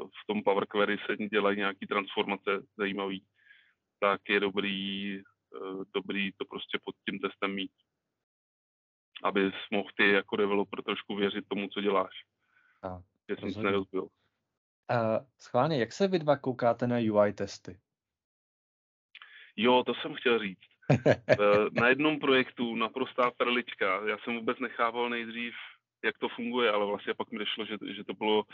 v 0.09 0.27
tom 0.27 0.43
Power 0.43 0.67
Query 0.67 0.99
se 1.07 1.17
dělají 1.17 1.59
nějaké 1.59 1.87
transformace 1.87 2.51
zajímavé, 2.77 3.17
tak 4.01 4.21
je 4.29 4.41
dobrý, 4.41 5.17
eh, 5.17 5.85
dobrý 5.95 6.33
to 6.33 6.45
prostě 6.45 6.79
pod 6.85 6.95
tím 7.09 7.19
testem 7.19 7.55
mít 7.55 7.73
aby 9.23 9.53
mohl 9.71 9.89
ty 9.97 10.13
jako 10.13 10.37
developer 10.37 10.83
trošku 10.83 11.17
věřit 11.17 11.49
tomu, 11.49 11.69
co 11.69 11.81
děláš. 11.81 12.15
Že 13.29 13.37
jsem 13.37 13.53
se 13.53 13.63
nerozbil. 13.63 14.09
Uh, 14.91 15.27
schválně, 15.39 15.81
jak 15.81 15.93
se 15.93 16.09
vy 16.09 16.19
dva 16.19 16.37
koukáte 16.37 16.87
na 16.87 16.97
UI 16.97 17.33
testy? 17.33 17.79
Jo, 19.57 19.83
to 19.87 19.95
jsem 19.95 20.15
chtěl 20.15 20.39
říct. 20.39 20.67
Eh, 21.29 21.71
na 21.73 21.89
jednom 21.89 22.19
projektu 22.19 22.77
naprostá 22.77 23.31
perlička. 23.31 24.09
Já 24.09 24.19
jsem 24.19 24.37
vůbec 24.37 24.59
nechápal 24.59 25.11
nejdřív, 25.11 25.55
jak 26.05 26.19
to 26.19 26.29
funguje, 26.29 26.71
ale 26.71 26.87
vlastně 26.87 27.15
pak 27.15 27.31
mi 27.31 27.39
došlo, 27.39 27.65
že, 27.67 27.77
že 27.95 28.05
to 28.05 28.15
bylo 28.15 28.45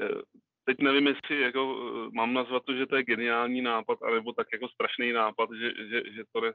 eh, 0.00 0.22
teď 0.64 0.78
nevím, 0.78 1.06
jestli 1.06 1.40
jako, 1.40 1.76
eh, 1.80 2.10
mám 2.12 2.34
nazvat 2.34 2.64
to, 2.64 2.74
že 2.74 2.86
to 2.86 2.96
je 2.96 3.04
geniální 3.04 3.62
nápad, 3.62 4.02
anebo 4.02 4.32
tak 4.32 4.46
jako 4.52 4.68
strašný 4.68 5.12
nápad, 5.12 5.50
že, 5.52 5.68
že, 5.88 6.02
že 6.12 6.22
to 6.32 6.40
ne, 6.40 6.52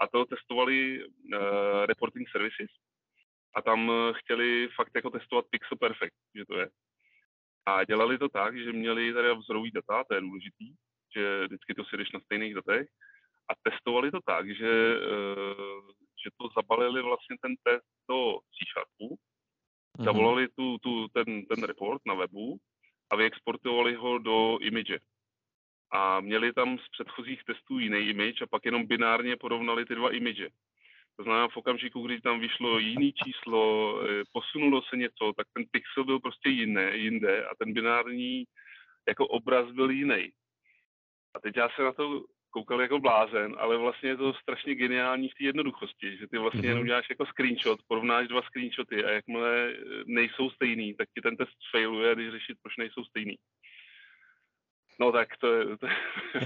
a 0.00 0.06
to 0.06 0.24
testovali 0.24 1.04
uh, 1.04 1.86
reporting 1.86 2.28
services 2.28 2.70
a 3.54 3.62
tam 3.62 3.92
chtěli 4.12 4.68
fakt 4.76 4.90
jako 4.94 5.10
testovat 5.10 5.44
Pixel 5.50 5.78
Perfect, 5.78 6.14
že 6.34 6.44
to 6.46 6.58
je. 6.58 6.68
A 7.66 7.84
dělali 7.84 8.18
to 8.18 8.28
tak, 8.28 8.58
že 8.58 8.72
měli 8.72 9.12
tady 9.12 9.34
vzorový 9.34 9.70
data, 9.70 10.04
to 10.04 10.14
je 10.14 10.20
důležitý, 10.20 10.74
že 11.16 11.44
vždycky 11.46 11.74
to 11.74 11.84
si 11.84 11.96
jdeš 11.96 12.12
na 12.12 12.20
stejných 12.20 12.54
datech 12.54 12.88
a 13.50 13.52
testovali 13.62 14.10
to 14.10 14.20
tak, 14.26 14.56
že, 14.56 14.96
uh, 14.96 15.90
že 16.24 16.30
to 16.40 16.48
zabalili 16.56 17.02
vlastně 17.02 17.36
ten 17.40 17.54
test 17.62 17.86
do 18.08 18.38
C-Sharpu, 18.54 19.14
mm-hmm. 19.14 20.04
zavolali 20.04 20.48
tu, 20.48 20.78
tu, 20.78 21.08
ten, 21.08 21.46
ten 21.46 21.64
report 21.64 22.02
na 22.06 22.14
webu 22.14 22.58
a 23.10 23.16
vyexportovali 23.16 23.94
ho 23.94 24.18
do 24.18 24.58
image. 24.60 24.98
A 25.92 26.20
měli 26.20 26.52
tam 26.52 26.78
z 26.78 26.88
předchozích 26.88 27.44
testů 27.44 27.78
jiný 27.78 27.98
image 27.98 28.42
a 28.42 28.46
pak 28.46 28.64
jenom 28.64 28.86
binárně 28.86 29.36
porovnali 29.36 29.84
ty 29.84 29.94
dva 29.94 30.14
image. 30.14 30.48
To 31.16 31.22
znamená, 31.22 31.48
v 31.48 31.56
okamžiku, 31.56 32.02
kdy 32.02 32.20
tam 32.20 32.40
vyšlo 32.40 32.78
jiný 32.78 33.12
číslo, 33.12 33.62
eh, 34.02 34.22
posunulo 34.32 34.82
se 34.82 34.96
něco, 34.96 35.32
tak 35.36 35.46
ten 35.52 35.64
pixel 35.70 36.04
byl 36.04 36.20
prostě 36.20 36.48
jiné, 36.48 36.96
jinde 36.96 37.44
a 37.44 37.54
ten 37.58 37.72
binární 37.72 38.44
jako 39.08 39.26
obraz 39.26 39.70
byl 39.70 39.90
jiný. 39.90 40.30
A 41.34 41.40
teď 41.40 41.56
já 41.56 41.68
se 41.68 41.82
na 41.82 41.92
to 41.92 42.24
koukal 42.50 42.80
jako 42.80 42.98
blázen, 42.98 43.56
ale 43.58 43.78
vlastně 43.78 44.08
je 44.08 44.16
to 44.16 44.34
strašně 44.34 44.74
geniální 44.74 45.28
v 45.28 45.34
té 45.34 45.44
jednoduchosti, 45.44 46.16
že 46.16 46.26
ty 46.26 46.38
vlastně 46.38 46.60
mm-hmm. 46.60 46.68
jenom 46.68 46.86
děláš 46.86 47.06
jako 47.10 47.26
screenshot, 47.26 47.80
porovnáš 47.88 48.28
dva 48.28 48.42
screenshoty 48.42 49.04
a 49.04 49.10
jakmile 49.10 49.70
eh, 49.70 49.76
nejsou 50.06 50.50
stejný, 50.50 50.94
tak 50.94 51.08
ti 51.14 51.20
ten 51.20 51.36
test 51.36 51.56
failuje, 51.70 52.14
když 52.14 52.30
řešit, 52.30 52.58
proč 52.62 52.76
nejsou 52.76 53.04
stejný. 53.04 53.36
No 55.00 55.12
tak 55.12 55.36
to 55.36 55.52
je, 55.52 55.76
to 55.78 55.86
je 55.86 55.96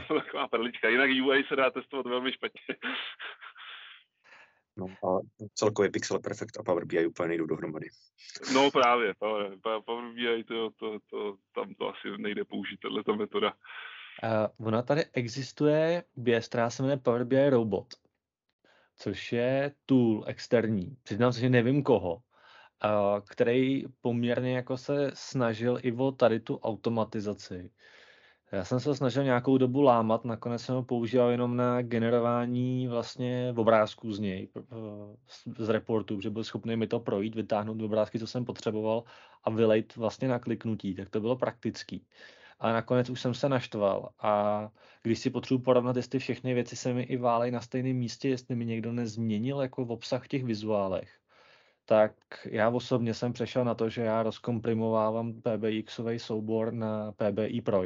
taková 0.20 0.48
perlička. 0.48 0.88
Jinak 0.88 1.10
UI 1.10 1.44
se 1.44 1.56
dá 1.56 1.70
testovat 1.70 2.06
velmi 2.06 2.32
špatně. 2.32 2.60
No 4.78 4.86
a 4.86 5.20
celkově 5.54 5.90
Pixel 5.90 6.18
Perfect 6.18 6.58
a 6.58 6.62
Power 6.62 6.84
BI 6.84 7.06
úplně 7.06 7.28
nejdou 7.28 7.46
dohromady. 7.46 7.86
No 8.54 8.70
právě, 8.70 9.14
Power, 9.18 9.52
Power 9.84 10.14
BI, 10.14 10.44
to, 10.44 10.70
to, 10.70 10.98
to, 11.10 11.36
tam 11.54 11.74
to 11.74 11.88
asi 11.88 12.08
nejde 12.18 12.44
použít, 12.44 12.80
tato 12.96 13.16
metoda. 13.16 13.52
Uh, 14.58 14.66
ona 14.66 14.82
tady 14.82 15.04
existuje 15.12 16.04
věc, 16.16 16.48
která 16.48 16.70
se 16.70 16.82
jmenuje 16.82 16.96
Power 16.96 17.24
BI 17.24 17.50
Robot, 17.50 17.94
což 18.96 19.32
je 19.32 19.72
tool 19.86 20.24
externí. 20.26 20.96
Přiznám 21.02 21.32
se, 21.32 21.40
že 21.40 21.48
nevím 21.48 21.82
koho, 21.82 22.14
uh, 22.14 22.20
který 23.30 23.84
poměrně 24.00 24.56
jako 24.56 24.76
se 24.76 25.10
snažil 25.14 25.78
i 25.82 25.92
o 25.92 26.12
tady 26.12 26.40
tu 26.40 26.58
automatizaci. 26.58 27.70
Já 28.52 28.64
jsem 28.64 28.80
se 28.80 28.94
snažil 28.94 29.24
nějakou 29.24 29.58
dobu 29.58 29.82
lámat, 29.82 30.24
nakonec 30.24 30.62
jsem 30.62 30.74
ho 30.74 30.82
používal 30.82 31.30
jenom 31.30 31.56
na 31.56 31.82
generování 31.82 32.88
vlastně 32.88 33.54
obrázků 33.56 34.12
z 34.12 34.18
něj, 34.18 34.48
z 35.58 35.68
reportu, 35.68 36.20
že 36.20 36.30
byl 36.30 36.44
schopný 36.44 36.76
mi 36.76 36.86
to 36.86 37.00
projít, 37.00 37.34
vytáhnout 37.34 37.82
obrázky, 37.82 38.18
co 38.18 38.26
jsem 38.26 38.44
potřeboval 38.44 39.04
a 39.44 39.50
vylejt 39.50 39.96
vlastně 39.96 40.28
na 40.28 40.38
kliknutí, 40.38 40.94
tak 40.94 41.10
to 41.10 41.20
bylo 41.20 41.36
praktický. 41.36 42.06
Ale 42.58 42.72
nakonec 42.72 43.10
už 43.10 43.20
jsem 43.20 43.34
se 43.34 43.48
naštval 43.48 44.08
a 44.18 44.68
když 45.02 45.18
si 45.18 45.30
potřebuji 45.30 45.62
porovnat, 45.62 45.96
jestli 45.96 46.18
všechny 46.18 46.54
věci 46.54 46.76
se 46.76 46.94
mi 46.94 47.02
i 47.02 47.16
válej 47.16 47.50
na 47.50 47.60
stejném 47.60 47.96
místě, 47.96 48.28
jestli 48.28 48.56
mi 48.56 48.66
někdo 48.66 48.92
nezměnil 48.92 49.60
jako 49.60 49.84
v 49.84 49.90
obsah 49.90 50.28
těch 50.28 50.44
vizuálech, 50.44 51.18
tak 51.84 52.12
já 52.44 52.70
osobně 52.70 53.14
jsem 53.14 53.32
přešel 53.32 53.64
na 53.64 53.74
to, 53.74 53.88
že 53.88 54.02
já 54.02 54.22
rozkomprimovávám 54.22 55.32
PBXový 55.32 56.18
soubor 56.18 56.72
na 56.72 57.12
PBI 57.12 57.60
Pro, 57.60 57.84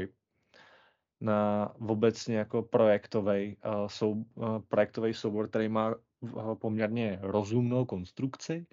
na 1.22 1.72
obecně 1.88 2.36
jako 2.36 2.62
projektový, 2.62 3.56
uh, 3.66 3.86
sou, 3.86 4.10
uh, 4.34 4.58
projektový 4.68 5.14
soubor, 5.14 5.48
který 5.48 5.68
má 5.68 5.94
uh, 6.20 6.54
poměrně 6.54 7.18
rozumnou 7.22 7.84
konstrukci. 7.84 8.66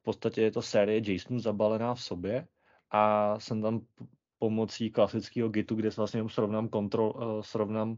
V 0.00 0.02
podstatě 0.02 0.42
je 0.42 0.50
to 0.50 0.62
série 0.62 1.12
JSONů 1.12 1.38
zabalená 1.40 1.94
v 1.94 2.02
sobě 2.02 2.46
a 2.90 3.34
jsem 3.40 3.62
tam 3.62 3.80
pomocí 4.38 4.90
klasického 4.90 5.48
Gitu, 5.48 5.74
kde 5.74 5.90
vlastně 5.90 6.28
srovnám, 6.28 6.68
kontrol, 6.68 7.40
srovnám 7.40 7.96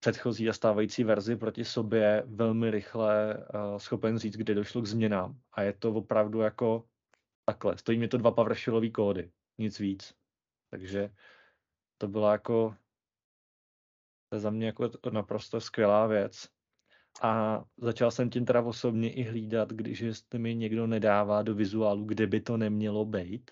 předchozí 0.00 0.48
a 0.48 0.52
stávající 0.52 1.04
verzi 1.04 1.36
proti 1.36 1.64
sobě 1.64 2.22
velmi 2.26 2.70
rychle 2.70 3.36
uh, 3.36 3.78
schopen 3.78 4.18
říct, 4.18 4.36
kde 4.36 4.54
došlo 4.54 4.82
k 4.82 4.86
změnám. 4.86 5.38
A 5.52 5.62
je 5.62 5.72
to 5.72 5.92
opravdu 5.92 6.40
jako 6.40 6.84
takhle. 7.44 7.78
Stojí 7.78 7.98
mi 7.98 8.08
to 8.08 8.18
dva 8.18 8.30
PowerShellový 8.30 8.92
kódy, 8.92 9.30
nic 9.58 9.78
víc. 9.78 10.14
Takže 10.70 11.10
to 11.98 12.08
byla 12.08 12.32
jako 12.32 12.74
to 14.28 14.36
je 14.36 14.40
za 14.40 14.50
mě 14.50 14.66
jako 14.66 14.90
naprosto 15.10 15.60
skvělá 15.60 16.06
věc. 16.06 16.48
A 17.22 17.64
začal 17.76 18.10
jsem 18.10 18.30
tím 18.30 18.44
teda 18.44 18.62
osobně 18.62 19.12
i 19.12 19.22
hlídat, 19.22 19.72
když 19.72 20.00
jestli 20.00 20.38
mi 20.38 20.54
někdo 20.54 20.86
nedává 20.86 21.42
do 21.42 21.54
vizuálu, 21.54 22.04
kde 22.04 22.26
by 22.26 22.40
to 22.40 22.56
nemělo 22.56 23.04
být, 23.04 23.50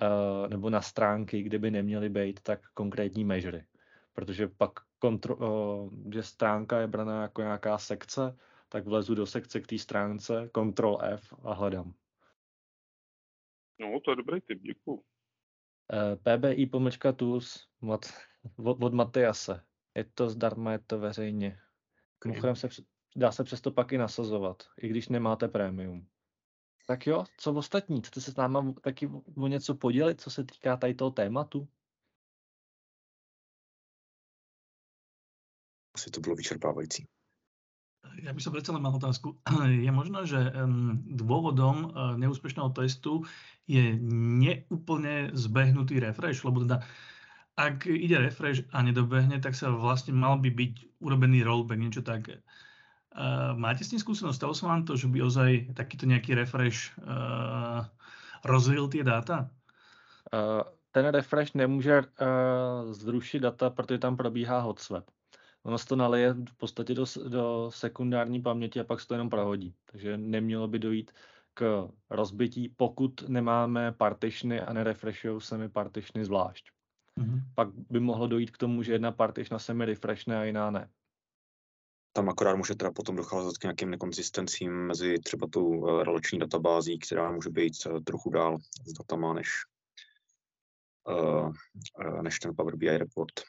uh, 0.00 0.48
nebo 0.48 0.70
na 0.70 0.80
stránky, 0.80 1.42
kde 1.42 1.58
by 1.58 1.70
neměly 1.70 2.08
být, 2.08 2.40
tak 2.42 2.60
konkrétní 2.74 3.24
measury. 3.24 3.64
Protože 4.12 4.48
pak, 4.48 4.72
kontro, 4.98 5.36
uh, 5.36 5.90
že 6.12 6.22
stránka 6.22 6.80
je 6.80 6.86
braná 6.86 7.22
jako 7.22 7.42
nějaká 7.42 7.78
sekce, 7.78 8.36
tak 8.68 8.84
vlezu 8.84 9.14
do 9.14 9.26
sekce 9.26 9.60
k 9.60 9.66
té 9.66 9.78
stránce, 9.78 10.50
Ctrl 10.52 10.98
F 11.02 11.34
a 11.42 11.54
hledám. 11.54 11.94
No, 13.80 14.00
to 14.00 14.10
je 14.10 14.16
dobrý 14.16 14.40
tip, 14.40 14.62
děkuji. 14.62 14.94
Uh, 14.94 15.02
eh, 15.92 16.16
PBI 16.16 16.66
pomlčka 16.66 17.12
tools 17.12 17.66
od, 17.80 18.06
od, 18.56 18.82
od 18.82 18.94
Matyase. 18.94 19.64
Je 19.94 20.04
to 20.04 20.30
zdarma, 20.30 20.72
je 20.72 20.78
to 20.78 20.98
veřejně. 20.98 21.58
Mimochodem 22.24 22.56
se, 22.56 22.68
dá 23.16 23.32
se 23.32 23.44
přesto 23.44 23.70
pak 23.70 23.92
i 23.92 23.98
nasazovat, 23.98 24.62
i 24.82 24.88
když 24.88 25.08
nemáte 25.08 25.48
prémium. 25.48 26.06
Tak 26.86 27.06
jo, 27.06 27.24
co 27.38 27.52
ostatní? 27.52 28.00
Chcete 28.00 28.20
se 28.20 28.32
s 28.32 28.36
náma 28.36 28.72
taky 28.82 29.10
o 29.36 29.46
něco 29.46 29.74
podělit, 29.74 30.20
co 30.20 30.30
se 30.30 30.44
týká 30.44 30.76
tady 30.76 30.94
toho 30.94 31.10
tématu? 31.10 31.68
Asi 35.94 36.10
to 36.10 36.20
bylo 36.20 36.36
vyčerpávající. 36.36 37.06
Ja 38.22 38.30
by 38.30 38.40
som 38.42 38.54
predsa 38.54 38.70
len 38.70 38.84
mal 38.84 38.94
otázku. 38.94 39.40
Je 39.86 39.90
možné, 39.90 40.22
že 40.28 40.38
dôvodom 41.18 41.76
eh, 41.88 41.90
neúspešného 42.20 42.70
testu 42.70 43.26
je 43.66 43.96
neúplne 44.04 45.34
zbehnutý 45.34 45.98
refresh? 45.98 46.44
Lebo 46.44 46.62
teda 46.62 46.84
ak 47.54 47.86
ide 47.86 48.18
refresh 48.18 48.66
a 48.74 48.82
nedobehne, 48.82 49.38
tak 49.38 49.54
sa 49.54 49.70
vlastne 49.70 50.10
mal 50.10 50.38
by 50.42 50.50
byť 50.50 50.72
urobený 50.98 51.46
rollback, 51.46 51.78
niečo 51.78 52.02
také. 52.02 52.42
Uh, 53.14 53.54
máte 53.54 53.86
s 53.86 53.94
tým 53.94 54.02
skúsenosť? 54.02 54.34
Stalo 54.34 54.54
sa 54.58 54.66
vám 54.74 54.82
to, 54.82 54.98
že 54.98 55.06
by 55.06 55.22
ozaj 55.22 55.50
takýto 55.78 56.10
nejaký 56.10 56.34
refresh 56.34 56.90
uh, 56.98 57.86
rozvil 58.42 58.90
tie 58.90 59.06
dáta? 59.06 59.46
Uh, 60.34 60.66
ten 60.90 61.06
refresh 61.06 61.54
nemůže 61.54 61.98
uh, 61.98 62.92
zrušit 62.92 63.42
data, 63.42 63.70
protože 63.70 63.98
tam 63.98 64.16
probíhá 64.16 64.58
hot 64.60 64.78
swap. 64.78 65.06
Ono 65.62 65.78
se 65.78 65.86
to 65.86 65.96
naleje 65.96 66.34
v 66.34 66.54
podstatě 66.56 66.94
do, 66.94 67.04
do 67.28 67.70
sekundární 67.74 68.42
paměti 68.42 68.80
a 68.80 68.84
pak 68.84 69.00
se 69.00 69.06
to 69.06 69.14
jenom 69.14 69.30
prohodí. 69.30 69.74
Takže 69.92 70.16
nemělo 70.16 70.68
by 70.68 70.78
dojít 70.78 71.12
k 71.54 71.88
rozbití, 72.10 72.68
pokud 72.68 73.28
nemáme 73.28 73.92
partitiony 73.92 74.60
a 74.60 74.72
nerefreshují 74.72 75.40
se 75.40 75.58
mi 75.58 75.68
partitiony 75.68 76.24
zvlášť. 76.24 76.73
Mm-hmm. 77.20 77.40
Pak 77.54 77.68
by 77.74 78.00
mohlo 78.00 78.26
dojít 78.26 78.50
k 78.50 78.58
tomu, 78.58 78.82
že 78.82 78.92
jedna 78.92 79.12
partition 79.12 79.60
se 79.60 79.74
mi 79.74 79.84
refreshne 79.84 80.38
a 80.38 80.44
jiná 80.44 80.70
ne. 80.70 80.90
Tam 82.12 82.28
akorát 82.28 82.56
může 82.56 82.74
teda 82.74 82.90
potom 82.90 83.16
docházet 83.16 83.58
k 83.58 83.62
nějakým 83.62 83.90
nekonzistencím 83.90 84.72
mezi 84.72 85.18
třeba 85.18 85.46
tou 85.52 85.88
eh, 85.88 86.04
relační 86.04 86.38
databází, 86.38 86.98
která 86.98 87.32
může 87.32 87.50
být 87.50 87.72
eh, 87.86 88.00
trochu 88.00 88.30
dál 88.30 88.58
s 88.86 88.92
datama 88.92 89.34
než, 89.34 89.48
eh, 91.08 92.22
než 92.22 92.38
ten 92.38 92.56
Power 92.56 92.76
BI 92.76 92.98
report 92.98 93.40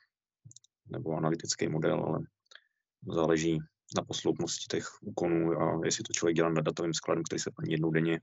nebo 0.85 1.17
analytický 1.17 1.67
model, 1.67 2.03
ale 2.03 2.19
záleží 3.13 3.59
na 3.97 4.03
posloupnosti 4.03 4.65
těch 4.69 4.87
úkonů 5.01 5.61
a 5.61 5.85
jestli 5.85 6.03
to 6.03 6.13
člověk 6.13 6.35
dělá 6.35 6.49
na 6.49 6.61
datovým 6.61 6.93
skladem, 6.93 7.23
který 7.23 7.39
se 7.39 7.51
plní 7.51 7.71
jednou 7.71 7.91
denně, 7.91 8.21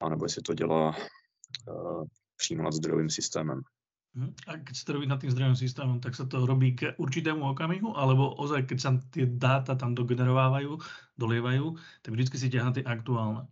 anebo 0.00 0.24
jestli 0.24 0.42
to 0.42 0.54
dělá 0.54 0.96
uh, 1.68 2.04
přímo 2.36 2.62
nad 2.62 2.72
zdrojovým 2.72 3.10
systémem. 3.10 3.62
Mhm. 4.16 4.34
A 4.48 4.50
keď 4.64 4.74
sa 4.74 4.84
to 4.88 4.94
robí 4.96 5.06
nad 5.06 5.20
tým 5.20 5.30
zdrojovým 5.30 5.60
systémom, 5.60 5.98
tak 6.00 6.16
sa 6.16 6.24
to 6.24 6.48
robí 6.48 6.72
k 6.72 6.96
určitému 6.96 7.44
okamihu, 7.52 7.92
alebo 7.92 8.32
ozaj, 8.40 8.64
keď 8.64 8.78
sa 8.80 8.90
tie 9.12 9.28
dáta 9.28 9.76
tam 9.76 9.92
dogenerovávajú, 9.92 10.80
dolievajú, 11.20 11.76
tak 12.00 12.10
vždycky 12.16 12.36
si 12.40 12.48
ťahá 12.48 12.72
tie 12.72 12.84
aktuálne. 12.88 13.44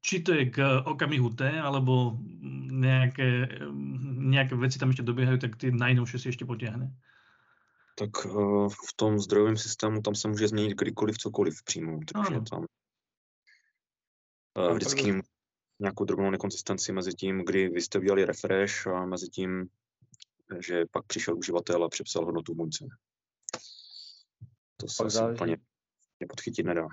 Či 0.00 0.22
to 0.22 0.32
je 0.32 0.54
k 0.54 0.62
okamihu 0.86 1.34
T, 1.34 1.50
alebo 1.50 2.16
nejaké, 2.70 3.58
nejaké 4.22 4.54
veci 4.54 4.78
tam 4.78 4.94
ešte 4.94 5.02
dobiehajú, 5.02 5.42
tak 5.42 5.58
tie 5.58 5.74
najnovšie 5.74 6.18
si 6.22 6.26
ešte 6.30 6.46
potiahne. 6.46 6.94
Tak 7.96 8.12
uh, 8.28 8.68
v 8.68 8.90
tom 8.96 9.18
zdrojovém 9.18 9.56
systému 9.56 10.02
tam 10.02 10.14
se 10.14 10.28
může 10.28 10.48
změnit 10.48 10.76
kdykoliv 10.76 11.18
cokoliv 11.18 11.62
přímo, 11.64 11.98
takže 12.12 12.34
ano. 12.34 12.44
tam 12.50 12.62
uh, 14.58 14.74
vždycky 14.74 15.22
nějakou 15.80 16.04
drobnou 16.04 16.30
nekonsistenci 16.30 16.92
mezi 16.92 17.12
tím, 17.12 17.44
kdy 17.46 17.68
vy 17.68 17.82
jste 17.82 17.98
udělali 17.98 18.24
refresh 18.24 18.86
a 18.86 19.06
mezi 19.06 19.28
tím, 19.28 19.68
že 20.60 20.84
pak 20.90 21.06
přišel 21.06 21.38
uživatel 21.38 21.84
a 21.84 21.88
přepsal 21.88 22.24
hodnotu 22.24 22.54
v. 22.54 22.88
To 24.76 24.88
se 24.88 25.04
asi 25.04 25.18
úplně 25.32 25.56
podchytit 26.28 26.66
nedá. 26.66 26.88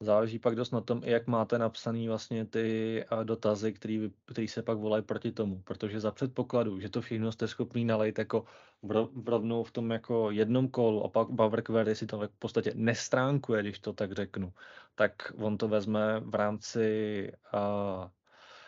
Záleží 0.00 0.38
pak 0.38 0.54
dost 0.54 0.70
na 0.70 0.80
tom, 0.80 1.02
jak 1.04 1.26
máte 1.26 1.58
napsaný 1.58 2.08
vlastně 2.08 2.46
ty 2.46 3.04
dotazy, 3.24 3.72
který, 3.72 4.12
který 4.24 4.48
se 4.48 4.62
pak 4.62 4.78
volají 4.78 5.02
proti 5.02 5.32
tomu, 5.32 5.62
protože 5.62 6.00
za 6.00 6.10
předpokladu, 6.10 6.80
že 6.80 6.88
to 6.88 7.00
všechno 7.00 7.32
jste 7.32 7.48
schopný 7.48 7.84
nalejt 7.84 8.18
jako 8.18 8.44
v 8.82 9.28
rovnou 9.28 9.64
v 9.64 9.70
tom 9.70 9.90
jako 9.90 10.30
jednom 10.30 10.68
kolu 10.68 11.04
a 11.04 11.08
pak 11.08 11.28
Power 11.36 11.62
Query 11.62 11.94
si 11.94 12.06
to 12.06 12.18
v 12.18 12.38
podstatě 12.38 12.72
nestránkuje, 12.74 13.62
když 13.62 13.78
to 13.78 13.92
tak 13.92 14.12
řeknu, 14.12 14.52
tak 14.94 15.32
on 15.36 15.58
to 15.58 15.68
vezme 15.68 16.20
v 16.20 16.34
rámci 16.34 17.32
uh, 17.54 18.08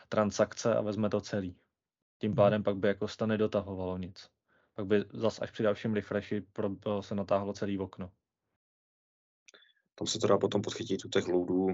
transakce 0.09 0.75
a 0.75 0.81
vezme 0.81 1.11
to 1.11 1.21
celý. 1.21 1.57
Tím 2.19 2.31
mhm. 2.31 2.37
pádem 2.37 2.63
pak 2.63 2.77
by 2.77 2.89
jako 2.89 3.07
to 3.17 3.27
nedotahovalo 3.27 3.99
nic. 3.99 4.31
Pak 4.75 4.87
by 4.87 5.05
zas 5.13 5.43
až 5.43 5.51
při 5.51 5.63
dalším 5.63 5.95
refreshi 5.95 6.41
pro, 6.41 7.03
se 7.03 7.15
natáhlo 7.15 7.53
celý 7.53 7.79
okno. 7.79 8.11
Tam 10.01 10.07
se 10.07 10.19
to 10.19 10.27
dá 10.27 10.39
potom 10.39 10.63
podchytit 10.63 11.05
u 11.05 11.09
těch 11.09 11.29
loadů, 11.29 11.67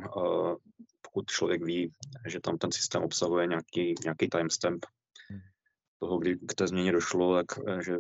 pokud 1.01 1.31
člověk 1.31 1.65
ví, 1.65 1.93
že 2.29 2.41
tam 2.41 2.59
ten 2.59 2.73
systém 2.73 3.03
obsahuje 3.03 3.47
nějaký, 3.47 3.95
nějaký 4.05 4.29
timestamp 4.29 4.87
hmm. 5.29 5.41
toho, 5.99 6.19
kdy 6.19 6.37
k 6.37 6.55
té 6.55 6.67
změně 6.67 6.93
došlo, 6.93 7.35
tak 7.35 7.47
eh, 7.69 7.83
že 7.83 7.97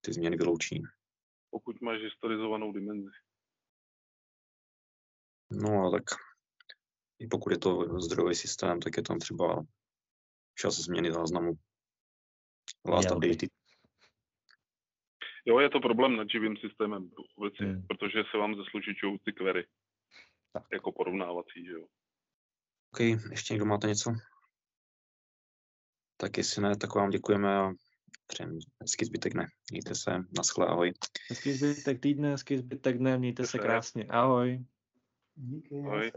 ty 0.00 0.12
změny 0.12 0.36
vyloučí. 0.36 0.82
Pokud 1.50 1.80
máš 1.80 2.00
historizovanou 2.00 2.72
dimenzi. 2.72 3.10
No 5.50 5.86
a 5.86 5.90
tak 5.90 6.04
i 7.18 7.26
pokud 7.26 7.52
je 7.52 7.58
to 7.58 8.00
zdrojový 8.00 8.34
systém, 8.34 8.80
tak 8.80 8.96
je 8.96 9.02
tam 9.02 9.18
třeba 9.18 9.64
čas 10.54 10.74
změny 10.74 11.12
záznamu. 11.12 11.52
Last 12.88 13.10
updated 13.10 13.50
Jo, 15.46 15.58
je 15.58 15.70
to 15.70 15.80
problém 15.80 16.16
nad 16.16 16.30
živým 16.30 16.56
systémem 16.56 17.10
obecně, 17.36 17.66
hmm. 17.66 17.86
protože 17.86 18.22
se 18.30 18.38
vám 18.38 18.54
zeslučičují 18.54 19.18
ty 19.24 19.32
query. 19.32 19.66
Tak. 20.52 20.62
Jako 20.72 20.92
porovnávací, 20.92 21.64
že 21.64 21.72
jo. 21.72 21.86
OK, 22.92 23.00
ještě 23.30 23.54
někdo 23.54 23.66
máte 23.66 23.86
něco? 23.86 24.12
Tak 26.16 26.38
jestli 26.38 26.62
ne, 26.62 26.76
tak 26.76 26.94
vám 26.94 27.10
děkujeme 27.10 27.56
a 27.56 27.72
přejeme 28.26 28.54
hezký 28.80 29.04
zbytek 29.04 29.32
dne. 29.32 29.46
Mějte 29.70 29.94
se, 29.94 30.10
naschle, 30.36 30.66
ahoj. 30.66 30.92
Hezký 31.28 31.52
zbytek 31.52 32.00
týdne, 32.00 32.30
hezký 32.30 32.58
zbytek 32.58 32.98
dne, 32.98 33.18
mějte 33.18 33.46
se 33.46 33.58
krásně, 33.58 34.04
ahoj. 34.04 34.64
Díky. 35.34 35.74
Ahoj. 35.74 36.12